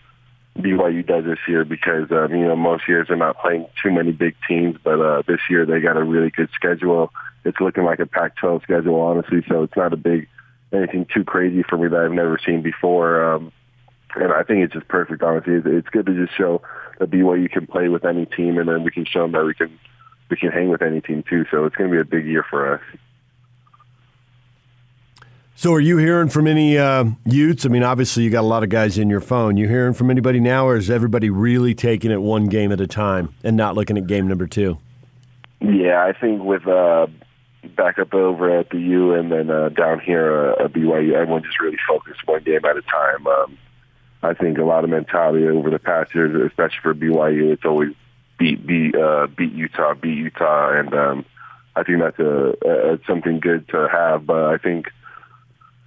BYU 0.59 1.07
does 1.07 1.25
this 1.25 1.39
year 1.49 1.65
because 1.65 2.11
um, 2.11 2.31
you 2.31 2.47
know 2.47 2.57
most 2.57 2.87
years 2.87 3.09
they're 3.09 3.17
not 3.17 3.39
playing 3.41 3.67
too 3.83 3.91
many 3.91 4.13
big 4.13 4.35
teams, 4.47 4.77
but 4.83 5.01
uh, 5.01 5.23
this 5.27 5.41
year 5.49 5.65
they 5.65 5.81
got 5.81 5.97
a 5.97 6.05
really 6.05 6.31
good 6.31 6.51
schedule. 6.55 7.13
It's 7.45 7.61
looking 7.61 7.85
like 7.85 7.99
a 7.99 8.07
Pac-12 8.07 8.63
schedule, 8.63 9.01
honestly. 9.01 9.43
So 9.49 9.63
it's 9.63 9.77
not 9.77 9.93
a 9.93 9.97
big 9.97 10.29
anything 10.73 11.07
too 11.13 11.25
crazy 11.25 11.63
for 11.63 11.77
me 11.77 11.89
that 11.89 11.99
I've 11.99 12.13
never 12.13 12.39
seen 12.45 12.63
before. 12.63 13.35
Um, 13.35 13.53
and 14.15 14.33
I 14.33 14.43
think 14.43 14.65
it's 14.65 14.75
just 14.75 14.89
perfect, 14.89 15.23
honestly. 15.23 15.55
It's, 15.55 15.67
it's 15.67 15.89
good 15.89 16.07
to 16.07 16.15
just 16.15 16.37
show 16.37 16.63
that 16.99 17.11
BYU 17.11 17.51
can 17.51 17.67
play 17.67 17.89
with 17.89 18.05
any 18.05 18.27
team, 18.27 18.59
and 18.59 18.69
then 18.69 18.85
we 18.85 18.91
can 18.91 19.07
show 19.07 19.23
them 19.23 19.33
that 19.33 19.45
we 19.45 19.55
can 19.55 19.79
we 20.29 20.37
can 20.37 20.51
hang 20.51 20.69
with 20.69 20.83
any 20.83 21.01
team 21.01 21.25
too. 21.29 21.45
So 21.51 21.65
it's 21.65 21.77
going 21.77 21.91
to 21.91 21.95
be 21.95 22.01
a 22.01 22.05
big 22.05 22.27
year 22.27 22.45
for 22.49 22.75
us. 22.75 22.81
So, 25.55 25.73
are 25.75 25.81
you 25.81 25.99
hearing 25.99 26.29
from 26.29 26.47
any 26.47 26.79
uh, 26.79 27.05
Utes? 27.25 27.67
I 27.67 27.69
mean, 27.69 27.83
obviously, 27.83 28.25
you 28.25 28.31
got 28.31 28.41
a 28.41 28.49
lot 28.49 28.63
of 28.63 28.71
guys 28.71 28.99
in 28.99 29.11
your 29.11 29.21
phone. 29.21 29.57
You 29.57 29.69
hearing 29.69 29.93
from 29.93 30.11
anybody 30.11 30.41
now, 30.41 30.67
or 30.67 30.77
is 30.77 30.91
everybody 30.91 31.31
really 31.31 31.75
taking 31.75 32.11
it 32.11 32.21
one 32.21 32.47
game 32.47 32.73
at 32.73 32.81
a 32.81 32.87
time 32.87 33.35
and 33.45 33.57
not 33.57 33.75
looking 33.75 33.99
at 33.99 34.07
game 34.07 34.27
number 34.27 34.47
two? 34.47 34.79
Yeah, 35.61 36.05
I 36.05 36.19
think 36.19 36.43
with 36.43 36.67
uh, 36.67 37.07
back 37.77 37.99
up 37.99 38.15
over 38.15 38.59
at 38.59 38.71
the 38.71 38.79
U 38.79 39.15
and 39.15 39.31
then 39.31 39.51
uh, 39.51 39.69
down 39.69 40.01
here 40.01 40.53
uh, 40.53 40.65
at 40.65 40.73
BYU, 40.73 41.13
everyone 41.13 41.45
just 41.45 41.61
really 41.61 41.79
focused 41.87 42.27
one 42.27 42.43
game 42.43 42.65
at 42.65 42.77
a 42.77 42.83
time. 42.83 43.27
Um, 43.27 43.59
I 44.23 44.35
think 44.35 44.59
a 44.59 44.65
lot 44.65 44.85
of 44.85 44.91
mentality 44.91 45.47
over 45.47 45.71
the 45.71 45.79
past 45.79 46.15
years, 46.15 46.35
especially 46.51 46.79
for 46.83 46.95
BYU, 46.95 47.53
it's 47.53 47.65
always 47.65 47.95
beat 48.39 48.67
beat 48.67 48.97
uh, 48.97 49.27
beat 49.27 49.53
Utah, 49.53 49.95
beat 49.95 50.17
Utah, 50.17 50.73
and 50.79 50.95
um, 50.95 51.25
I 51.77 51.83
think 51.83 52.01
that's 52.01 52.19
a, 52.19 52.55
a 52.67 52.99
something 53.07 53.39
good 53.39 53.69
to 53.69 53.89
have. 53.89 54.27
But 54.27 54.45
I 54.45 54.59
think 54.59 54.87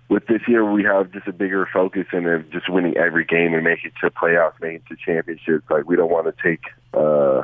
with 0.10 0.28
this 0.28 0.42
year, 0.48 0.70
we 0.70 0.84
have 0.84 1.12
just 1.12 1.28
a 1.28 1.34
bigger 1.34 1.68
focus 1.72 2.06
in 2.14 2.46
just 2.52 2.70
winning 2.70 2.96
every 2.98 3.26
game 3.26 3.54
and 3.54 3.64
make 3.64 3.84
it 3.84 3.94
to 4.02 4.12
playoffs, 4.12 4.62
make 4.62 4.76
it 4.76 4.84
to 4.90 4.96
championships. 4.96 5.70
Like 5.70 5.86
we 5.86 5.96
don't 5.96 6.12
want 6.12 6.28
to 6.28 6.44
take 6.44 6.62
uh, 6.94 7.44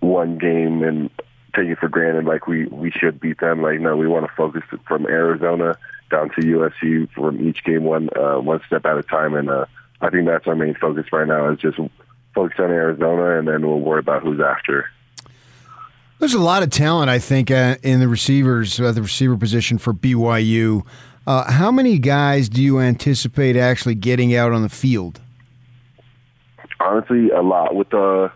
one 0.00 0.38
game 0.38 0.82
and 0.82 1.10
take 1.56 1.68
it 1.68 1.78
for 1.78 1.88
granted 1.88 2.24
like 2.24 2.46
we 2.46 2.66
we 2.66 2.90
should 2.90 3.20
beat 3.20 3.40
them. 3.40 3.62
Like 3.62 3.80
no, 3.80 3.96
we 3.96 4.06
want 4.06 4.26
to 4.26 4.32
focus 4.36 4.62
from 4.86 5.06
Arizona 5.06 5.76
down 6.10 6.30
to 6.30 6.40
USC 6.40 7.10
from 7.12 7.46
each 7.46 7.64
game 7.64 7.84
one 7.84 8.08
uh, 8.16 8.38
one 8.38 8.60
step 8.66 8.86
at 8.86 8.98
a 8.98 9.02
time, 9.02 9.34
and 9.34 9.50
uh, 9.50 9.66
I 10.00 10.10
think 10.10 10.26
that's 10.26 10.46
our 10.46 10.56
main 10.56 10.74
focus 10.74 11.06
right 11.12 11.26
now 11.26 11.50
is 11.50 11.58
just 11.58 11.78
focus 12.34 12.58
on 12.60 12.70
Arizona, 12.70 13.38
and 13.38 13.48
then 13.48 13.66
we'll 13.66 13.80
worry 13.80 14.00
about 14.00 14.22
who's 14.22 14.40
after. 14.40 14.88
There's 16.18 16.34
a 16.34 16.40
lot 16.40 16.64
of 16.64 16.70
talent, 16.70 17.10
I 17.10 17.20
think, 17.20 17.50
uh, 17.50 17.76
in 17.82 18.00
the 18.00 18.08
receivers, 18.08 18.80
uh, 18.80 18.90
the 18.90 19.02
receiver 19.02 19.36
position 19.36 19.78
for 19.78 19.94
BYU. 19.94 20.84
Uh, 21.26 21.50
how 21.50 21.70
many 21.70 21.98
guys 21.98 22.48
do 22.48 22.60
you 22.60 22.80
anticipate 22.80 23.56
actually 23.56 23.94
getting 23.94 24.34
out 24.34 24.50
on 24.50 24.62
the 24.62 24.68
field? 24.68 25.20
Honestly, 26.80 27.30
a 27.30 27.42
lot 27.42 27.74
with 27.74 27.90
the 27.90 28.32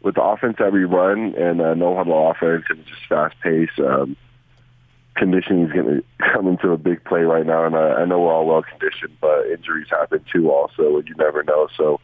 with 0.00 0.14
the 0.14 0.22
offense 0.22 0.56
that 0.58 0.72
we 0.72 0.84
run 0.84 1.34
and 1.34 1.60
uh, 1.60 1.74
no 1.74 1.96
huddle 1.96 2.30
offense 2.30 2.64
and 2.70 2.86
just 2.86 3.04
fast 3.08 3.34
pace. 3.40 3.70
Um, 3.78 4.16
conditioning 5.16 5.66
is 5.66 5.72
going 5.72 5.86
to 5.96 6.04
come 6.32 6.46
into 6.46 6.70
a 6.70 6.78
big 6.78 7.04
play 7.04 7.22
right 7.22 7.44
now, 7.44 7.66
and 7.66 7.76
I, 7.76 7.94
I 7.94 8.04
know 8.06 8.20
we're 8.20 8.32
all 8.32 8.46
well 8.46 8.62
conditioned, 8.62 9.16
but 9.20 9.46
injuries 9.46 9.88
happen 9.90 10.24
too, 10.32 10.50
also, 10.50 10.96
and 10.96 11.08
you 11.08 11.14
never 11.16 11.42
know. 11.42 11.68
So 11.76 12.00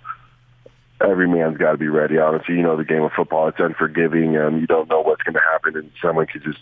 every 1.08 1.28
man's 1.28 1.58
got 1.58 1.72
to 1.72 1.78
be 1.78 1.88
ready. 1.88 2.18
Honestly, 2.18 2.54
you 2.56 2.62
know 2.62 2.76
the 2.76 2.84
game 2.84 3.02
of 3.02 3.12
football; 3.12 3.48
it's 3.48 3.60
unforgiving. 3.60 4.36
Um, 4.36 4.60
you 4.60 4.66
don't 4.66 4.88
know 4.88 5.00
what's 5.00 5.22
going 5.22 5.34
to 5.34 5.40
happen, 5.52 5.76
and 5.76 5.90
someone 6.02 6.26
could 6.26 6.42
just 6.42 6.60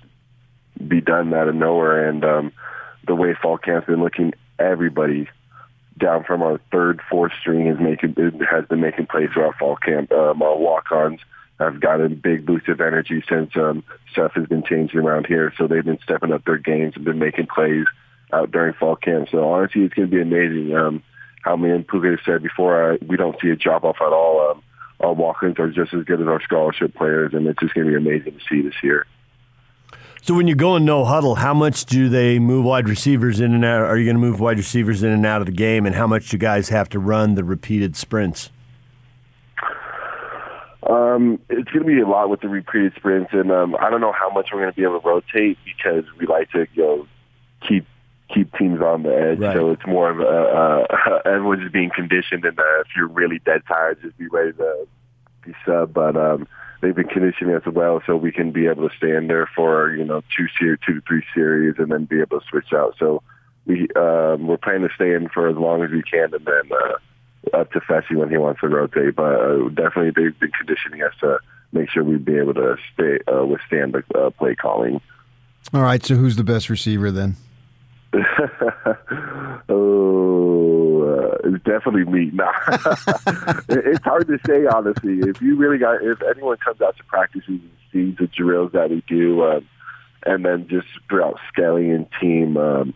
be 0.87 1.01
done 1.01 1.33
out 1.35 1.49
of 1.49 1.55
nowhere. 1.55 2.09
And 2.09 2.25
um, 2.25 2.53
the 3.07 3.15
way 3.15 3.35
fall 3.41 3.59
camp's 3.59 3.87
been 3.87 4.03
looking, 4.03 4.33
everybody 4.59 5.29
down 5.99 6.25
from 6.25 6.43
our 6.43 6.61
third, 6.71 7.01
fourth 7.09 7.33
string 7.41 7.67
is 7.67 7.79
making 7.79 8.15
has 8.51 8.65
been 8.67 8.81
making 8.81 9.07
plays 9.07 9.31
throughout 9.33 9.57
fall 9.59 9.77
camp. 9.77 10.11
Um, 10.13 10.43
our 10.43 10.57
walk-ons 10.57 11.21
have 11.59 11.81
gotten 11.81 12.17
big 12.17 12.45
boost 12.45 12.69
of 12.69 12.81
energy 12.81 13.23
since 13.29 13.51
um, 13.57 13.85
stuff 14.11 14.33
has 14.35 14.47
been 14.47 14.65
changing 14.65 15.01
around 15.01 15.27
here. 15.27 15.53
So 15.57 15.67
they've 15.67 15.85
been 15.85 16.01
stepping 16.03 16.33
up 16.33 16.45
their 16.45 16.59
games 16.59 16.95
and 16.97 17.05
been 17.05 17.19
making 17.19 17.47
plays 17.47 17.87
out 18.33 18.51
during 18.51 18.75
fall 18.75 18.97
camp. 18.97 19.29
So 19.31 19.49
honestly, 19.53 19.83
it's 19.83 19.95
going 19.95 20.11
to 20.11 20.17
be 20.17 20.23
amazing. 20.23 20.75
Um, 20.75 21.03
how 21.43 21.57
me 21.57 21.71
and 21.71 21.87
Puka 21.87 22.17
said 22.25 22.43
before, 22.43 22.95
uh, 22.95 22.97
we 23.07 23.17
don't 23.17 23.37
see 23.43 23.51
a 23.51 23.57
drop 23.57 23.85
off 23.85 23.97
at 24.01 24.13
all. 24.13 24.51
Um, 24.51 24.63
our 25.01 25.13
walk-ins 25.13 25.59
are 25.59 25.71
just 25.71 25.93
as 25.93 26.05
good 26.05 26.21
as 26.21 26.29
our 26.29 26.41
scholarship 26.43 26.95
players, 26.95 27.35
and 27.35 27.47
it's 27.47 27.59
just 27.61 27.75
going 27.75 27.87
to 27.87 27.91
be 27.91 27.97
amazing 27.97 28.39
to 28.39 28.45
see 28.49 28.63
this 28.63 28.75
year. 28.83 29.07
So 30.23 30.35
when 30.35 30.47
you 30.47 30.55
go 30.55 30.77
in 30.77 30.85
no 30.85 31.05
huddle, 31.05 31.35
how 31.35 31.53
much 31.53 31.85
do 31.85 32.09
they 32.09 32.39
move 32.39 32.65
wide 32.65 32.89
receivers 32.89 33.41
in 33.41 33.55
and 33.55 33.65
out? 33.65 33.83
Are 33.83 33.99
you 33.99 34.05
going 34.05 34.15
to 34.15 34.21
move 34.21 34.39
wide 34.39 34.57
receivers 34.57 35.03
in 35.03 35.11
and 35.11 35.27
out 35.27 35.43
of 35.43 35.47
the 35.47 35.53
game, 35.53 35.85
and 35.85 35.97
how 35.97 36.07
much 36.07 36.29
do 36.29 36.37
you 36.37 36.39
guys 36.39 36.69
have 36.69 36.89
to 36.91 37.01
run 37.01 37.35
the 37.35 37.43
repeated 37.43 37.97
sprints? 37.97 38.51
Um, 40.89 41.41
it's 41.49 41.71
going 41.71 41.85
to 41.87 41.93
be 41.93 42.01
a 42.01 42.07
lot 42.07 42.31
with 42.31 42.41
the 42.41 42.49
repeated 42.49 42.93
sprints, 42.97 43.31
and 43.33 43.51
um, 43.51 43.75
I 43.81 43.91
don't 43.91 44.01
know 44.01 44.13
how 44.13 44.31
much 44.31 44.51
we're 44.53 44.61
going 44.61 44.73
to 44.73 44.77
be 44.77 44.85
able 44.85 45.01
to 45.01 45.09
rotate 45.09 45.59
because 45.65 46.05
we 46.19 46.27
like 46.27 46.51
to 46.53 46.67
you 46.75 46.83
know 46.83 47.07
keep 47.69 47.87
keep 48.33 48.53
teams 48.57 48.81
on 48.81 49.03
the 49.03 49.15
edge. 49.15 49.39
Right. 49.39 49.57
So 49.57 49.71
it's 49.73 49.87
more 49.87 50.11
of 50.11 50.21
a 50.21 50.25
uh, 50.25 51.19
everyone's 51.25 51.63
just 51.63 51.73
being 51.73 51.91
conditioned, 51.95 52.45
and 52.45 52.59
uh, 52.59 52.81
if 52.81 52.89
you're 52.97 53.09
really 53.09 53.39
dead 53.39 53.63
tired, 53.67 54.01
just 54.03 54.17
be 54.19 54.29
ready 54.29 54.53
to 54.53 54.87
be 55.45 55.53
sub. 55.67 55.93
But 55.93 56.17
um, 56.17 56.47
they've 56.81 56.95
been 56.95 57.09
conditioning 57.09 57.55
us 57.55 57.67
well, 57.67 58.03
so 58.07 58.17
we 58.17 58.33
can 58.33 58.53
be 58.53 58.67
able 58.67 58.89
to 58.89 58.97
stay 58.97 59.15
in 59.15 59.29
there 59.29 59.49
for 59.55 59.95
you 59.95 60.05
know 60.05 60.23
two 60.37 60.47
series, 60.59 60.79
two 60.87 60.95
to 60.95 61.01
three 61.07 61.25
series, 61.35 61.77
and 61.79 61.91
then 61.91 62.05
be 62.05 62.21
able 62.21 62.41
to 62.41 62.47
switch 62.49 62.73
out. 62.73 62.95
So 62.99 63.23
we 63.67 63.89
um, 63.97 64.47
we're 64.47 64.59
planning 64.59 64.89
to 64.89 64.95
stay 64.95 65.15
in 65.15 65.29
for 65.29 65.49
as 65.49 65.57
long 65.57 65.83
as 65.83 65.91
we 65.91 66.03
can, 66.03 66.35
and 66.35 66.45
then 66.45 66.71
uh, 66.73 67.57
up 67.57 67.73
to 67.73 67.81
Fesi 67.81 68.17
when 68.17 68.31
he 68.31 68.37
wants 68.37 68.61
to 68.61 68.69
rotate. 68.69 69.17
But 69.17 69.35
uh, 69.35 69.69
definitely 69.69 70.11
they've 70.11 70.39
been 70.39 70.53
conditioning 70.53 71.03
us 71.03 71.15
to 71.21 71.39
make 71.73 71.91
sure 71.91 72.05
we'd 72.05 72.25
be 72.25 72.37
able 72.37 72.55
to 72.55 72.77
stay 72.93 73.19
uh, 73.33 73.45
withstand 73.47 73.95
the 73.95 74.19
uh, 74.19 74.31
play 74.31 74.55
calling. 74.55 75.01
All 75.73 75.83
right, 75.83 76.05
so 76.05 76.17
who's 76.17 76.37
the 76.37 76.45
best 76.45 76.69
receiver 76.69 77.11
then? 77.11 77.37
oh, 79.69 81.03
uh, 81.03 81.37
it's 81.49 81.65
definitely 81.65 82.05
me. 82.05 82.31
Nah. 82.33 82.53
It's 83.69 84.05
hard 84.05 84.29
to 84.29 84.39
say 84.47 84.67
honestly. 84.67 85.21
If 85.21 85.41
you 85.41 85.57
really 85.57 85.79
got, 85.79 86.03
if 86.03 86.21
anyone 86.23 86.59
comes 86.59 86.83
out 86.83 86.97
to 86.99 87.05
practices 87.05 87.49
and 87.49 87.71
sees 87.93 88.17
the 88.19 88.27
drills 88.27 88.73
that 88.73 88.91
we 88.91 89.03
do, 89.07 89.43
um, 89.45 89.67
and 90.25 90.45
then 90.45 90.69
just 90.69 90.89
throughout 91.09 91.39
scaling 91.53 91.91
and 91.91 92.07
team, 92.21 92.57
um, 92.57 92.95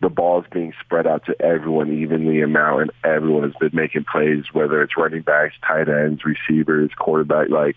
the 0.00 0.08
ball's 0.08 0.44
being 0.52 0.72
spread 0.80 1.06
out 1.06 1.24
to 1.26 1.34
everyone 1.42 1.92
evenly 1.92 2.40
amount, 2.42 2.82
and 2.82 2.92
everyone 3.04 3.44
has 3.44 3.54
been 3.58 3.70
making 3.72 4.04
plays, 4.04 4.44
whether 4.52 4.82
it's 4.82 4.96
running 4.96 5.22
backs, 5.22 5.54
tight 5.66 5.88
ends, 5.88 6.22
receivers, 6.24 6.90
quarterback, 6.96 7.48
like 7.48 7.76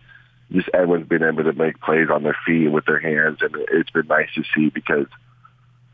just 0.51 0.69
everyone's 0.73 1.07
been 1.07 1.23
able 1.23 1.43
to 1.43 1.53
make 1.53 1.79
plays 1.79 2.09
on 2.13 2.23
their 2.23 2.37
feet 2.45 2.67
with 2.67 2.85
their 2.85 2.99
hands, 2.99 3.39
and 3.41 3.55
it's 3.71 3.89
been 3.89 4.07
nice 4.07 4.27
to 4.35 4.43
see 4.53 4.69
because 4.69 5.07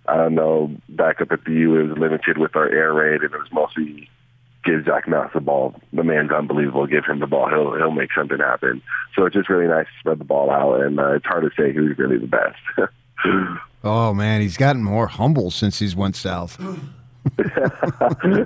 I 0.08 0.18
don't 0.18 0.36
know, 0.36 0.76
back 0.90 1.22
up 1.22 1.32
at 1.32 1.44
the 1.46 1.52
U, 1.52 1.76
it 1.76 1.90
was 1.90 1.98
limited 1.98 2.38
with 2.38 2.56
our 2.56 2.70
air 2.70 2.94
raid, 2.94 3.22
and 3.22 3.34
it 3.34 3.38
was 3.38 3.52
mostly 3.52 4.10
give 4.64 4.86
Zach 4.86 5.08
Moss 5.08 5.32
the 5.34 5.40
ball. 5.40 5.76
The 5.94 6.04
man's 6.04 6.32
unbelievable. 6.32 6.88
Give 6.88 7.06
him 7.06 7.20
the 7.20 7.28
ball. 7.28 7.50
He'll 7.50 7.76
he'll 7.76 7.92
make 7.92 8.10
something 8.16 8.40
happen. 8.40 8.82
So 9.16 9.26
it's 9.26 9.36
just 9.36 9.50
really 9.50 9.68
nice 9.68 9.86
to 9.86 10.00
spread 10.00 10.20
the 10.20 10.26
ball 10.26 10.50
out, 10.50 10.82
and 10.82 11.00
uh, 11.00 11.14
it's 11.14 11.26
hard 11.26 11.44
to 11.44 11.62
say 11.62 11.74
who's 11.74 11.98
really 11.98 12.18
the 12.18 12.28
best. 12.28 12.90
Oh 13.84 14.14
man, 14.14 14.42
he's 14.42 14.58
gotten 14.58 14.84
more 14.84 15.08
humble 15.08 15.50
since 15.50 15.80
he's 15.80 15.96
went 15.96 16.16
south. 16.16 16.60
hey, 17.38 18.46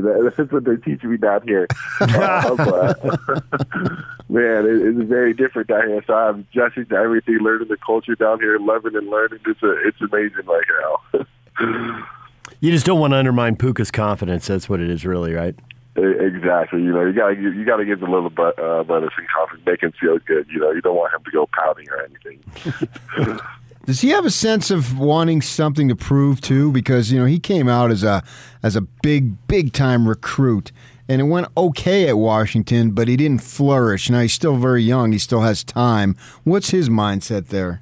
that, 0.00 0.32
that's 0.36 0.52
what 0.52 0.64
they're 0.64 0.76
teaching 0.76 1.10
me 1.10 1.16
down 1.16 1.42
here. 1.46 1.66
Uh, 2.00 2.56
but, 2.56 3.02
man, 4.28 4.64
it, 4.64 4.82
it's 4.82 5.08
very 5.08 5.34
different 5.34 5.68
down 5.68 5.88
here. 5.88 6.02
So 6.06 6.14
I'm 6.14 6.46
adjusting 6.50 6.86
to 6.86 6.94
everything, 6.96 7.38
learning 7.38 7.68
the 7.68 7.76
culture 7.84 8.14
down 8.14 8.40
here, 8.40 8.58
loving 8.58 8.96
and 8.96 9.08
learning. 9.08 9.40
It's 9.46 9.62
a, 9.62 9.86
it's 9.86 10.00
amazing 10.00 10.46
right 10.46 10.64
now. 10.80 12.06
You 12.60 12.70
just 12.70 12.86
don't 12.86 12.98
want 12.98 13.12
to 13.12 13.18
undermine 13.18 13.56
Puka's 13.56 13.90
confidence. 13.90 14.46
That's 14.46 14.66
what 14.66 14.80
it 14.80 14.88
is, 14.88 15.04
really, 15.04 15.34
right? 15.34 15.54
Exactly. 15.94 16.82
You 16.82 16.92
know, 16.92 17.04
you 17.04 17.12
gotta 17.12 17.34
you 17.34 17.64
gotta 17.64 17.84
give 17.84 18.00
the 18.00 18.06
little 18.06 18.30
but 18.30 18.58
uh, 18.58 18.82
bonus 18.82 19.12
and 19.18 19.26
confidence, 19.28 19.66
make 19.66 19.82
him 19.82 19.92
feel 20.00 20.18
good. 20.18 20.46
You 20.50 20.60
know, 20.60 20.70
you 20.70 20.80
don't 20.80 20.96
want 20.96 21.12
him 21.12 21.22
to 21.24 21.30
go 21.30 21.46
pouting 21.52 21.86
or 21.90 22.02
anything. 22.02 23.40
Does 23.86 24.00
he 24.00 24.08
have 24.08 24.26
a 24.26 24.32
sense 24.32 24.72
of 24.72 24.98
wanting 24.98 25.40
something 25.40 25.86
to 25.86 25.94
prove 25.94 26.40
too? 26.40 26.72
Because 26.72 27.12
you 27.12 27.20
know 27.20 27.24
he 27.24 27.38
came 27.38 27.68
out 27.68 27.92
as 27.92 28.02
a 28.02 28.24
as 28.60 28.74
a 28.74 28.80
big 28.80 29.46
big 29.46 29.72
time 29.72 30.08
recruit, 30.08 30.72
and 31.08 31.20
it 31.20 31.24
went 31.24 31.46
okay 31.56 32.08
at 32.08 32.18
Washington, 32.18 32.90
but 32.90 33.06
he 33.06 33.16
didn't 33.16 33.42
flourish. 33.42 34.10
Now 34.10 34.22
he's 34.22 34.34
still 34.34 34.56
very 34.56 34.82
young; 34.82 35.12
he 35.12 35.18
still 35.18 35.42
has 35.42 35.62
time. 35.62 36.16
What's 36.42 36.70
his 36.70 36.88
mindset 36.88 37.46
there? 37.46 37.80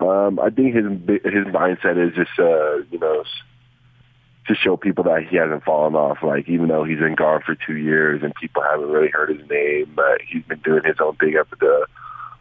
Um, 0.00 0.40
I 0.40 0.50
think 0.50 0.74
his 0.74 0.84
his 1.22 1.46
mindset 1.54 1.96
is 1.96 2.12
just 2.16 2.36
uh, 2.36 2.78
you 2.90 2.98
know 2.98 3.22
to 4.48 4.54
show 4.56 4.76
people 4.76 5.04
that 5.04 5.22
he 5.30 5.36
hasn't 5.36 5.62
fallen 5.62 5.94
off. 5.94 6.18
Like 6.20 6.48
even 6.48 6.66
though 6.66 6.82
he's 6.82 6.98
been 6.98 7.14
gone 7.14 7.42
for 7.46 7.54
two 7.54 7.76
years 7.76 8.22
and 8.24 8.34
people 8.34 8.62
haven't 8.68 8.88
really 8.88 9.10
heard 9.10 9.30
his 9.30 9.48
name, 9.48 9.92
but 9.94 10.20
he's 10.26 10.42
been 10.42 10.58
doing 10.64 10.82
his 10.84 10.96
own 11.00 11.14
thing 11.14 11.36
up 11.38 11.46
at 11.52 11.60
the 11.60 11.86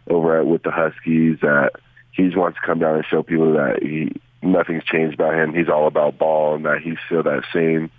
over 0.07 0.39
at 0.39 0.47
with 0.47 0.63
the 0.63 0.71
Huskies. 0.71 1.37
That 1.41 1.73
he 2.11 2.23
just 2.25 2.37
wants 2.37 2.59
to 2.59 2.65
come 2.65 2.79
down 2.79 2.95
and 2.95 3.05
show 3.05 3.23
people 3.23 3.53
that 3.53 3.81
he 3.81 4.19
nothing's 4.41 4.83
changed 4.85 5.15
about 5.15 5.33
him. 5.35 5.53
He's 5.53 5.69
all 5.69 5.87
about 5.87 6.17
ball 6.17 6.55
and 6.55 6.65
that 6.65 6.79
he's 6.81 6.97
still 7.05 7.23
that 7.23 7.43
same 7.53 7.91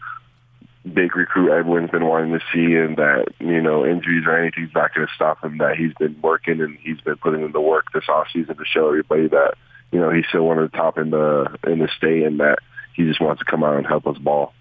big 0.94 1.14
recruit 1.14 1.50
everyone's 1.52 1.90
been 1.90 2.06
wanting 2.06 2.32
to 2.32 2.40
see 2.52 2.74
and 2.74 2.96
that, 2.96 3.26
you 3.38 3.60
know, 3.60 3.84
injuries 3.84 4.24
or 4.26 4.34
anything's 4.38 4.74
not 4.74 4.94
going 4.94 5.06
to 5.06 5.12
stop 5.14 5.44
him, 5.44 5.58
that 5.58 5.76
he's 5.76 5.92
been 5.98 6.16
working 6.22 6.60
and 6.62 6.78
he's 6.80 6.98
been 7.02 7.16
putting 7.16 7.42
in 7.44 7.52
the 7.52 7.60
work 7.60 7.84
this 7.92 8.04
offseason 8.08 8.56
to 8.56 8.64
show 8.64 8.88
everybody 8.88 9.28
that, 9.28 9.54
you 9.92 10.00
know, 10.00 10.10
he's 10.10 10.24
still 10.28 10.46
one 10.46 10.58
of 10.58 10.70
the 10.70 10.76
top 10.76 10.96
in 10.96 11.10
the 11.10 11.54
in 11.66 11.78
the 11.80 11.88
state 11.96 12.22
and 12.22 12.40
that 12.40 12.60
he 12.94 13.04
just 13.04 13.20
wants 13.20 13.40
to 13.40 13.44
come 13.44 13.62
out 13.62 13.76
and 13.76 13.86
help 13.86 14.06
us 14.06 14.16
ball. 14.18 14.54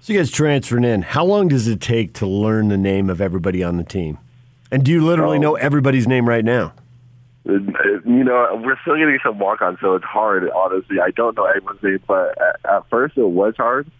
So 0.00 0.12
you 0.14 0.18
guys 0.18 0.30
transferring 0.30 0.84
in. 0.84 1.02
How 1.02 1.24
long 1.24 1.48
does 1.48 1.68
it 1.68 1.80
take 1.80 2.14
to 2.14 2.26
learn 2.26 2.68
the 2.68 2.78
name 2.78 3.10
of 3.10 3.20
everybody 3.20 3.62
on 3.62 3.76
the 3.76 3.84
team? 3.84 4.16
And 4.70 4.84
do 4.84 4.90
you 4.92 5.04
literally 5.04 5.36
Oh. 5.38 5.40
know 5.40 5.54
everybody's 5.56 6.06
name 6.08 6.26
right 6.28 6.44
now? 6.44 6.72
You 7.48 8.24
know, 8.24 8.60
we're 8.62 8.78
still 8.82 8.96
getting 8.96 9.18
some 9.24 9.38
walk-on, 9.38 9.78
so 9.80 9.94
it's 9.94 10.04
hard, 10.04 10.50
honestly. 10.50 11.00
I 11.00 11.10
don't 11.10 11.34
know 11.34 11.46
everyone's 11.46 11.82
name, 11.82 12.00
but 12.06 12.36
at, 12.40 12.60
at 12.70 12.90
first 12.90 13.16
it 13.16 13.22
was 13.22 13.54
hard. 13.56 13.90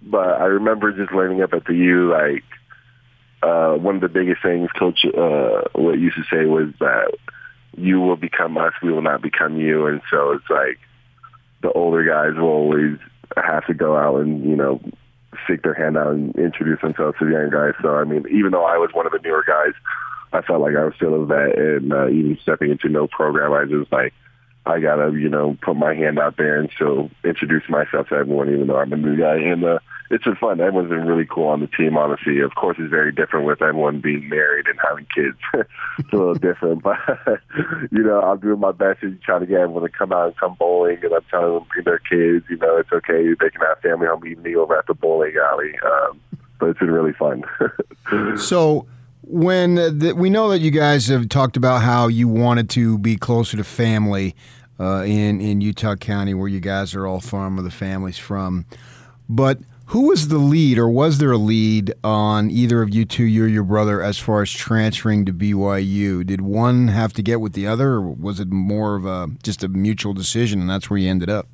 But 0.00 0.40
I 0.40 0.44
remember 0.44 0.90
just 0.92 1.12
learning 1.12 1.42
up 1.42 1.52
at 1.52 1.66
the 1.66 1.74
U, 1.74 2.10
like, 2.10 2.44
uh, 3.42 3.74
one 3.74 3.96
of 3.96 4.00
the 4.00 4.08
biggest 4.08 4.42
things 4.42 4.70
Coach 4.78 5.04
uh, 5.04 5.62
what 5.74 5.98
used 5.98 6.16
to 6.16 6.24
say 6.30 6.46
was 6.46 6.72
that 6.80 7.12
you 7.76 8.00
will 8.00 8.16
become 8.16 8.56
us, 8.56 8.72
we 8.82 8.90
will 8.90 9.02
not 9.02 9.20
become 9.20 9.58
you. 9.58 9.86
And 9.86 10.00
so 10.10 10.32
it's 10.32 10.48
like 10.48 10.78
the 11.60 11.70
older 11.72 12.04
guys 12.04 12.38
will 12.38 12.48
always 12.48 12.96
have 13.36 13.66
to 13.66 13.74
go 13.74 13.96
out 13.96 14.20
and, 14.20 14.44
you 14.44 14.56
know, 14.56 14.80
stick 15.44 15.62
their 15.62 15.74
hand 15.74 15.98
out 15.98 16.14
and 16.14 16.34
introduce 16.36 16.80
themselves 16.80 17.18
to 17.18 17.26
the 17.26 17.32
young 17.32 17.50
guys. 17.50 17.74
So, 17.82 17.96
I 17.96 18.04
mean, 18.04 18.24
even 18.30 18.52
though 18.52 18.64
I 18.64 18.78
was 18.78 18.90
one 18.94 19.06
of 19.06 19.12
the 19.12 19.18
newer 19.22 19.44
guys, 19.46 19.74
I 20.34 20.42
felt 20.42 20.60
like 20.60 20.76
I 20.76 20.84
was 20.84 20.94
still 20.96 21.14
a 21.14 21.24
vet 21.24 21.58
and 21.58 21.92
uh, 21.92 22.08
even 22.08 22.38
stepping 22.42 22.70
into 22.70 22.88
no 22.88 23.06
program, 23.06 23.52
I 23.52 23.62
was 23.64 23.70
just 23.70 23.92
like, 23.92 24.12
I 24.66 24.80
gotta, 24.80 25.12
you 25.12 25.28
know, 25.28 25.56
put 25.62 25.76
my 25.76 25.94
hand 25.94 26.18
out 26.18 26.36
there 26.38 26.58
and 26.58 26.70
still 26.74 27.10
introduce 27.22 27.68
myself 27.68 28.08
to 28.08 28.14
everyone, 28.14 28.50
even 28.50 28.66
though 28.66 28.78
I'm 28.78 28.92
a 28.92 28.96
new 28.96 29.16
guy. 29.16 29.36
And 29.36 29.62
uh, 29.62 29.78
it's 30.10 30.24
been 30.24 30.36
fun. 30.36 30.60
Everyone's 30.60 30.88
been 30.88 31.06
really 31.06 31.26
cool 31.30 31.48
on 31.48 31.60
the 31.60 31.66
team, 31.66 31.98
honestly. 31.98 32.40
Of 32.40 32.54
course, 32.54 32.78
it's 32.80 32.90
very 32.90 33.12
different 33.12 33.46
with 33.46 33.60
everyone 33.60 34.00
being 34.00 34.28
married 34.28 34.66
and 34.66 34.78
having 34.82 35.06
kids. 35.14 35.36
it's 35.98 36.12
a 36.12 36.16
little 36.16 36.34
different, 36.34 36.82
but 36.82 36.96
you 37.92 38.02
know, 38.02 38.22
I'm 38.22 38.40
doing 38.40 38.58
my 38.58 38.72
best 38.72 39.02
to 39.02 39.14
try 39.16 39.38
to 39.38 39.46
get 39.46 39.60
everyone 39.60 39.82
to 39.82 39.90
come 39.90 40.12
out 40.12 40.28
and 40.28 40.36
come 40.38 40.56
bowling, 40.58 40.98
and 41.02 41.12
I'm 41.12 41.24
telling 41.30 41.54
them 41.54 41.66
bring 41.70 41.84
their 41.84 41.98
kids. 41.98 42.46
You 42.48 42.56
know, 42.56 42.78
it's 42.78 42.92
okay. 42.92 43.34
They 43.38 43.50
can 43.50 43.60
have 43.60 43.80
family 43.80 44.06
home 44.06 44.26
evening 44.26 44.56
over 44.56 44.78
at 44.78 44.86
the 44.86 44.94
bowling 44.94 45.34
alley. 45.36 45.72
Um, 45.84 46.20
but 46.58 46.70
it's 46.70 46.78
been 46.78 46.90
really 46.90 47.12
fun. 47.12 47.44
So 48.36 48.86
when 49.26 49.74
the, 49.74 50.14
we 50.16 50.30
know 50.30 50.48
that 50.50 50.60
you 50.60 50.70
guys 50.70 51.08
have 51.08 51.28
talked 51.28 51.56
about 51.56 51.82
how 51.82 52.08
you 52.08 52.28
wanted 52.28 52.70
to 52.70 52.98
be 52.98 53.16
closer 53.16 53.56
to 53.56 53.64
family 53.64 54.34
uh, 54.78 55.02
in 55.02 55.40
in 55.40 55.60
Utah 55.60 55.96
County, 55.96 56.34
where 56.34 56.48
you 56.48 56.60
guys 56.60 56.94
are 56.94 57.06
all 57.06 57.20
from, 57.20 57.58
or 57.58 57.62
the 57.62 57.70
families 57.70 58.18
from, 58.18 58.66
but. 59.28 59.58
Who 59.88 60.08
was 60.08 60.28
the 60.28 60.38
lead, 60.38 60.78
or 60.78 60.88
was 60.88 61.18
there 61.18 61.30
a 61.30 61.36
lead 61.36 61.92
on 62.02 62.50
either 62.50 62.80
of 62.80 62.94
you 62.94 63.04
two, 63.04 63.24
you 63.24 63.44
or 63.44 63.46
your 63.46 63.64
brother, 63.64 64.00
as 64.00 64.18
far 64.18 64.40
as 64.40 64.50
transferring 64.50 65.26
to 65.26 65.32
BYU? 65.32 66.24
Did 66.24 66.40
one 66.40 66.88
have 66.88 67.12
to 67.12 67.22
get 67.22 67.42
with 67.42 67.52
the 67.52 67.66
other, 67.66 67.96
or 67.96 68.00
was 68.00 68.40
it 68.40 68.48
more 68.48 68.96
of 68.96 69.04
a 69.04 69.28
just 69.42 69.62
a 69.62 69.68
mutual 69.68 70.14
decision, 70.14 70.58
and 70.58 70.70
that's 70.70 70.88
where 70.88 70.98
you 70.98 71.10
ended 71.10 71.28
up? 71.28 71.48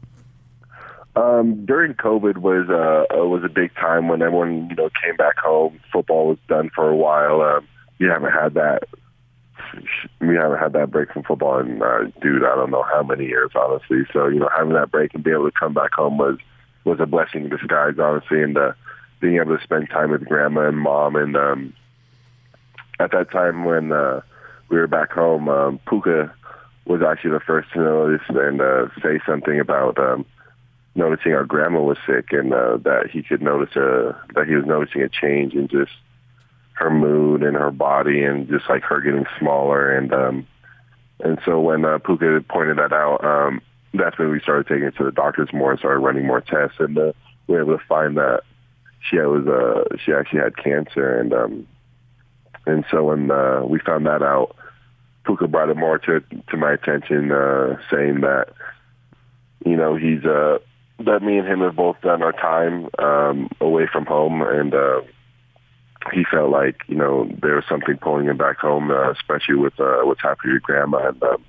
Um, 1.16 1.66
during 1.66 1.94
COVID 1.94 2.38
was 2.38 2.68
uh, 2.68 3.12
uh, 3.12 3.26
was 3.26 3.42
a 3.44 3.48
big 3.48 3.74
time 3.74 4.08
when 4.08 4.22
everyone 4.22 4.68
you 4.70 4.76
know 4.76 4.90
came 5.02 5.16
back 5.16 5.38
home. 5.38 5.80
Football 5.92 6.28
was 6.28 6.38
done 6.48 6.70
for 6.74 6.88
a 6.88 6.96
while. 6.96 7.42
Um, 7.42 7.66
you 7.98 8.08
haven't 8.08 8.32
had 8.32 8.54
that. 8.54 8.84
We 10.20 10.36
haven't 10.36 10.58
had 10.58 10.72
that 10.74 10.90
break 10.90 11.12
from 11.12 11.24
football 11.24 11.58
in, 11.58 11.82
uh, 11.82 12.10
dude, 12.22 12.44
I 12.44 12.56
don't 12.56 12.70
know 12.70 12.82
how 12.82 13.02
many 13.02 13.26
years, 13.26 13.50
honestly. 13.54 14.02
So 14.12 14.28
you 14.28 14.38
know, 14.38 14.48
having 14.56 14.72
that 14.74 14.90
break 14.90 15.12
and 15.14 15.22
being 15.22 15.36
able 15.36 15.50
to 15.50 15.58
come 15.58 15.74
back 15.74 15.92
home 15.92 16.16
was 16.16 16.38
was 16.84 16.98
a 17.00 17.06
blessing 17.06 17.44
in 17.44 17.50
disguise, 17.50 17.94
honestly, 17.98 18.42
and 18.42 18.56
uh, 18.56 18.72
being 19.20 19.36
able 19.36 19.56
to 19.56 19.62
spend 19.62 19.90
time 19.90 20.12
with 20.12 20.24
grandma 20.26 20.68
and 20.68 20.78
mom. 20.78 21.16
And 21.16 21.36
um, 21.36 21.74
at 23.00 23.10
that 23.10 23.30
time 23.32 23.64
when 23.64 23.92
uh, 23.92 24.20
we 24.68 24.78
were 24.78 24.86
back 24.86 25.10
home, 25.10 25.48
um, 25.48 25.80
Puka 25.88 26.32
was 26.86 27.02
actually 27.02 27.32
the 27.32 27.40
first 27.40 27.72
to 27.72 27.80
notice 27.80 28.22
and 28.28 28.60
uh, 28.60 28.86
say 29.02 29.20
something 29.26 29.58
about. 29.58 29.98
Um, 29.98 30.24
noticing 30.94 31.32
our 31.32 31.44
grandma 31.44 31.80
was 31.80 31.98
sick 32.06 32.32
and 32.32 32.52
uh, 32.52 32.76
that 32.78 33.10
he 33.12 33.22
could 33.22 33.42
notice 33.42 33.74
a 33.76 34.16
that 34.34 34.46
he 34.46 34.54
was 34.54 34.66
noticing 34.66 35.02
a 35.02 35.08
change 35.08 35.54
in 35.54 35.68
just 35.68 35.92
her 36.72 36.90
mood 36.90 37.42
and 37.42 37.56
her 37.56 37.70
body 37.70 38.22
and 38.22 38.48
just 38.48 38.68
like 38.68 38.82
her 38.82 39.00
getting 39.00 39.26
smaller 39.38 39.90
and 39.96 40.12
um 40.12 40.46
and 41.20 41.38
so 41.44 41.60
when 41.60 41.84
uh, 41.84 41.98
Puka 41.98 42.44
pointed 42.48 42.78
that 42.78 42.92
out 42.92 43.24
um 43.24 43.60
that's 43.94 44.18
when 44.18 44.30
we 44.30 44.40
started 44.40 44.66
taking 44.66 44.84
it 44.84 44.96
to 44.96 45.04
the 45.04 45.12
doctors 45.12 45.52
more 45.52 45.70
and 45.70 45.78
started 45.78 46.00
running 46.00 46.26
more 46.26 46.40
tests 46.40 46.76
and 46.80 46.98
uh, 46.98 47.12
we 47.46 47.54
were 47.54 47.62
able 47.62 47.78
to 47.78 47.84
find 47.84 48.16
that 48.16 48.42
she 49.08 49.16
was 49.16 49.46
uh 49.46 49.96
she 50.04 50.12
actually 50.12 50.40
had 50.40 50.56
cancer 50.56 51.18
and 51.18 51.32
um 51.32 51.66
and 52.66 52.84
so 52.90 53.04
when 53.04 53.30
uh, 53.30 53.62
we 53.64 53.78
found 53.80 54.06
that 54.06 54.22
out 54.22 54.56
Puka 55.24 55.46
brought 55.46 55.70
it 55.70 55.76
more 55.76 55.98
to 55.98 56.20
to 56.48 56.56
my 56.56 56.72
attention 56.72 57.30
uh 57.30 57.76
saying 57.90 58.22
that 58.22 58.48
you 59.64 59.76
know, 59.76 59.96
he's 59.96 60.24
uh, 60.24 60.58
that 61.04 61.22
me 61.22 61.38
and 61.38 61.46
him 61.46 61.60
have 61.60 61.76
both 61.76 62.00
done 62.02 62.22
our 62.22 62.32
time 62.32 62.88
um, 62.98 63.50
away 63.60 63.86
from 63.90 64.06
home, 64.06 64.42
and 64.42 64.74
uh, 64.74 65.00
he 66.12 66.24
felt 66.30 66.50
like 66.50 66.82
you 66.86 66.96
know 66.96 67.28
there 67.42 67.56
was 67.56 67.64
something 67.68 67.96
pulling 67.98 68.26
him 68.26 68.36
back 68.36 68.58
home, 68.58 68.90
uh, 68.90 69.10
especially 69.12 69.56
with 69.56 69.78
uh, 69.78 70.00
what's 70.02 70.22
happening 70.22 70.54
with 70.54 70.62
grandma. 70.62 71.08
And 71.08 71.22
um, 71.22 71.44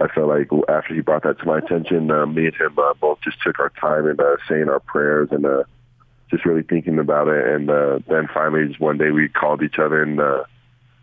I 0.00 0.08
felt 0.08 0.28
like 0.28 0.48
after 0.68 0.94
he 0.94 1.00
brought 1.00 1.22
that 1.22 1.38
to 1.38 1.46
my 1.46 1.58
attention, 1.58 2.10
uh, 2.10 2.26
me 2.26 2.46
and 2.46 2.54
him 2.54 2.78
uh, 2.78 2.94
both 2.94 3.18
just 3.22 3.40
took 3.42 3.58
our 3.60 3.72
time 3.80 4.06
and 4.06 4.20
uh, 4.20 4.36
saying 4.48 4.68
our 4.68 4.80
prayers 4.80 5.28
and 5.30 5.46
uh, 5.46 5.64
just 6.30 6.44
really 6.44 6.62
thinking 6.62 6.98
about 6.98 7.28
it. 7.28 7.46
And 7.46 7.70
uh, 7.70 8.00
then 8.08 8.28
finally, 8.32 8.66
just 8.66 8.80
one 8.80 8.98
day 8.98 9.10
we 9.10 9.28
called 9.28 9.62
each 9.62 9.78
other 9.78 10.02
and 10.02 10.20
uh, 10.20 10.44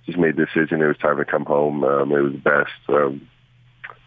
just 0.06 0.18
made 0.18 0.36
the 0.36 0.46
decision 0.46 0.82
it 0.82 0.88
was 0.88 0.98
time 0.98 1.18
to 1.18 1.26
come 1.26 1.46
home. 1.46 1.84
Um, 1.84 2.12
it 2.12 2.22
was 2.22 2.34
best 2.34 2.72
um, 2.90 3.28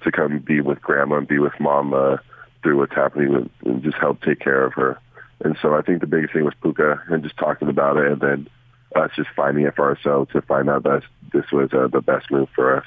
to 0.03 0.13
come 0.13 0.39
be 0.39 0.61
with 0.61 0.83
grandma 0.83 1.17
and 1.17 1.29
be 1.29 1.39
with 1.39 1.59
mom 1.59 1.95
uh, 1.95 2.19
through 2.65 2.79
what's 2.79 2.95
happening 2.95 3.33
with, 3.33 3.51
and 3.65 3.83
just 3.85 3.99
help 3.99 4.21
take 4.23 4.41
care 4.41 4.65
of 4.65 4.73
her. 4.73 4.99
And 5.45 5.57
so 5.61 5.77
I 5.77 5.83
think 5.83 6.01
the 6.01 6.07
biggest 6.07 6.33
thing 6.33 6.45
was 6.45 6.55
Puka 6.63 7.03
and 7.09 7.23
just 7.23 7.37
talking 7.37 7.69
about 7.69 7.99
it 7.99 8.11
and 8.11 8.21
then 8.21 8.49
us 8.97 9.11
just 9.15 9.29
finding 9.37 9.67
it 9.67 9.77
for 9.77 9.85
ourselves 9.85 10.33
to 10.33 10.41
find 10.43 10.71
out 10.71 10.85
that 10.85 11.03
this 11.33 11.45
was 11.53 11.71
uh, 11.73 11.89
the 11.89 12.01
best 12.01 12.31
move 12.31 12.49
for 12.55 12.79
us. 12.79 12.87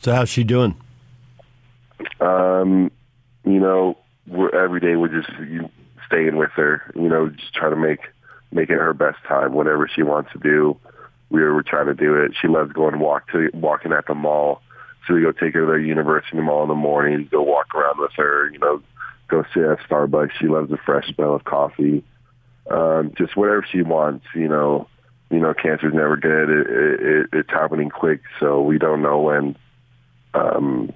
So 0.00 0.14
how's 0.14 0.30
she 0.30 0.44
doing? 0.44 0.76
Um, 2.20 2.90
you 3.44 3.60
know, 3.60 3.98
we're 4.26 4.54
every 4.54 4.80
day 4.80 4.96
we're 4.96 5.08
just 5.08 5.30
you, 5.40 5.68
staying 6.06 6.36
with 6.36 6.50
her. 6.52 6.90
You 6.94 7.08
know, 7.08 7.28
just 7.28 7.52
trying 7.54 7.72
to 7.72 7.76
make 7.76 8.00
make 8.50 8.70
it 8.70 8.78
her 8.78 8.94
best 8.94 9.18
time. 9.26 9.52
Whatever 9.52 9.90
she 9.92 10.02
wants 10.02 10.32
to 10.32 10.38
do, 10.38 10.78
we're 11.30 11.52
we're 11.54 11.62
trying 11.62 11.86
to 11.86 11.94
do 11.94 12.14
it. 12.14 12.32
She 12.40 12.48
loves 12.48 12.72
going 12.72 12.98
walk 13.00 13.30
to 13.32 13.50
walking 13.52 13.92
at 13.92 14.06
the 14.06 14.14
mall. 14.14 14.62
Go 15.08 15.32
take 15.32 15.54
her 15.54 15.66
to 15.66 15.80
the 15.80 15.86
university 15.86 16.38
mall 16.38 16.62
in 16.62 16.68
the 16.68 16.74
morning, 16.74 17.28
go 17.30 17.42
walk 17.42 17.74
around 17.74 17.98
with 17.98 18.12
her. 18.16 18.50
You 18.50 18.58
know, 18.58 18.82
go 19.28 19.44
sit 19.54 19.64
at 19.64 19.78
Starbucks. 19.88 20.32
She 20.40 20.46
loves 20.46 20.70
the 20.70 20.78
fresh 20.78 21.06
smell 21.14 21.34
of 21.34 21.44
coffee. 21.44 22.04
Um, 22.70 23.12
just 23.16 23.36
whatever 23.36 23.64
she 23.70 23.82
wants. 23.82 24.26
You 24.34 24.48
know, 24.48 24.88
you 25.30 25.38
know, 25.38 25.54
cancer's 25.54 25.94
never 25.94 26.16
good. 26.16 26.50
It, 26.50 26.66
it, 26.66 27.00
it, 27.00 27.26
it's 27.32 27.50
happening 27.50 27.90
quick, 27.90 28.20
so 28.40 28.62
we 28.62 28.78
don't 28.78 29.02
know 29.02 29.20
when 29.20 29.56
um, 30.34 30.92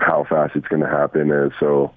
how 0.00 0.24
fast 0.28 0.56
it's 0.56 0.68
going 0.68 0.82
to 0.82 0.88
happen. 0.88 1.30
And 1.30 1.52
so 1.60 1.92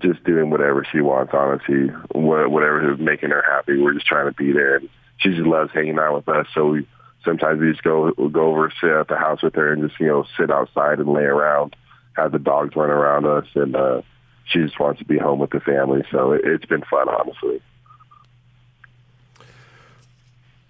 just 0.00 0.24
doing 0.24 0.50
whatever 0.50 0.86
she 0.90 1.00
wants, 1.00 1.32
honestly, 1.34 1.86
whatever 2.12 2.92
is 2.92 3.00
making 3.00 3.30
her 3.30 3.44
happy. 3.48 3.80
We're 3.80 3.94
just 3.94 4.06
trying 4.06 4.26
to 4.26 4.34
be 4.34 4.52
there. 4.52 4.76
And 4.76 4.88
she 5.18 5.30
just 5.30 5.46
loves 5.46 5.70
hanging 5.72 5.98
out 5.98 6.14
with 6.14 6.28
us. 6.28 6.46
So 6.54 6.66
we 6.66 6.86
sometimes 7.24 7.60
we 7.60 7.70
just 7.70 7.82
go 7.82 8.10
go 8.12 8.50
over, 8.50 8.72
sit 8.80 8.90
at 8.90 9.08
the 9.08 9.16
house 9.16 9.42
with 9.42 9.54
her, 9.54 9.72
and 9.72 9.88
just 9.88 10.00
you 10.00 10.06
know 10.06 10.24
sit 10.38 10.50
outside 10.50 10.98
and 10.98 11.08
lay 11.12 11.22
around, 11.24 11.76
have 12.16 12.32
the 12.32 12.38
dogs 12.38 12.76
run 12.76 12.90
around 12.90 13.26
us, 13.26 13.46
and 13.54 13.74
uh, 13.74 14.02
she 14.46 14.60
just 14.60 14.78
wants 14.78 14.98
to 15.00 15.04
be 15.04 15.18
home 15.18 15.38
with 15.38 15.50
the 15.50 15.60
family. 15.60 16.04
So 16.10 16.32
it, 16.32 16.42
it's 16.44 16.66
been 16.66 16.82
fun, 16.82 17.08
honestly. 17.08 17.60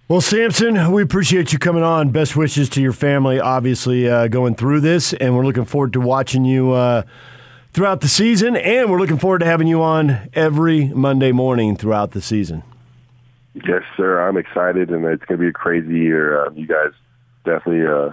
Well, 0.07 0.21
Samson, 0.21 0.91
we 0.91 1.01
appreciate 1.01 1.51
you 1.51 1.57
coming 1.57 1.81
on. 1.81 2.11
Best 2.11 2.35
wishes 2.35 2.69
to 2.69 2.81
your 2.81 2.93
family, 2.93 3.39
obviously, 3.39 4.07
uh, 4.07 4.27
going 4.27 4.53
through 4.53 4.81
this, 4.81 5.13
and 5.13 5.35
we're 5.35 5.45
looking 5.45 5.65
forward 5.65 5.93
to 5.93 5.99
watching 5.99 6.45
you 6.45 6.73
uh, 6.73 7.01
throughout 7.73 8.01
the 8.01 8.07
season, 8.07 8.55
and 8.55 8.91
we're 8.91 8.99
looking 8.99 9.17
forward 9.17 9.39
to 9.39 9.47
having 9.47 9.65
you 9.65 9.81
on 9.81 10.29
every 10.33 10.89
Monday 10.89 11.31
morning 11.31 11.75
throughout 11.75 12.11
the 12.11 12.21
season. 12.21 12.61
Yes, 13.55 13.83
sir. 13.95 14.19
I'm 14.27 14.35
excited, 14.35 14.89
and 14.89 15.05
it's 15.05 15.23
going 15.25 15.39
to 15.39 15.43
be 15.43 15.47
a 15.47 15.53
crazy 15.53 15.99
year. 15.99 16.45
Um, 16.45 16.57
you 16.57 16.67
guys 16.67 16.91
definitely 17.45 17.87
uh, 17.87 18.11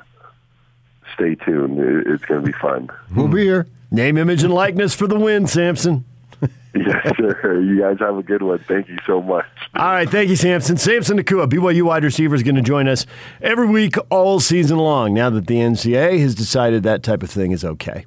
stay 1.15 1.35
tuned. 1.35 1.79
It's 2.07 2.25
going 2.25 2.45
to 2.45 2.47
be 2.47 2.57
fun. 2.59 2.91
We'll 3.15 3.27
be 3.29 3.43
here. 3.43 3.67
Name, 3.91 4.17
image, 4.17 4.45
and 4.45 4.55
likeness 4.55 4.95
for 4.95 5.09
the 5.09 5.19
win, 5.19 5.49
Samson. 5.49 6.05
yes, 6.75 7.17
sir. 7.17 7.61
You 7.61 7.81
guys 7.81 7.99
have 7.99 8.17
a 8.17 8.23
good 8.23 8.43
one. 8.43 8.61
Thank 8.61 8.89
you 8.89 8.99
so 9.05 9.21
much. 9.21 9.45
All 9.75 9.91
right. 9.91 10.09
Thank 10.09 10.31
you, 10.31 10.37
Samson. 10.37 10.77
Samson 10.77 11.19
Nacua, 11.19 11.49
BYU 11.49 11.83
wide 11.83 12.05
receiver, 12.05 12.35
is 12.35 12.43
going 12.45 12.55
to 12.55 12.63
join 12.63 12.87
us 12.87 13.05
every 13.41 13.67
week 13.67 13.97
all 14.11 14.39
season 14.39 14.79
long 14.79 15.13
now 15.13 15.29
that 15.29 15.49
the 15.49 15.57
NCAA 15.57 16.21
has 16.21 16.35
decided 16.35 16.85
that 16.85 17.03
type 17.03 17.23
of 17.23 17.31
thing 17.31 17.51
is 17.51 17.65
okay. 17.65 18.07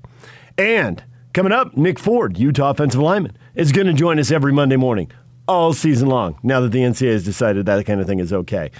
And 0.58 1.04
coming 1.34 1.52
up, 1.52 1.76
Nick 1.76 2.00
Ford, 2.00 2.38
Utah 2.38 2.72
offensive 2.72 3.02
lineman, 3.02 3.38
is 3.56 3.72
going 3.72 3.88
to 3.88 3.94
join 3.94 4.20
us 4.20 4.32
every 4.32 4.54
Monday 4.54 4.78
morning 4.78 5.12
all 5.48 5.74
season 5.74 6.08
long 6.08 6.38
now 6.44 6.60
that 6.60 6.72
the 6.72 6.80
NCAA 6.80 7.14
has 7.14 7.24
decided 7.24 7.66
that 7.66 7.86
kind 7.86 8.02
of 8.02 8.08
thing 8.08 8.20
is 8.20 8.34
okay. 8.34 8.72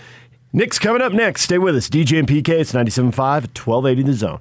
Nick's 0.54 0.80
coming 0.80 1.02
up 1.02 1.12
next. 1.12 1.42
Stay 1.42 1.58
with 1.58 1.76
us. 1.76 1.90
DJ 1.90 2.20
and 2.20 2.28
PK, 2.28 2.50
it's 2.50 2.72
97.5 2.72 3.14
1280 3.14 4.04
The 4.04 4.14
Zone. 4.14 4.40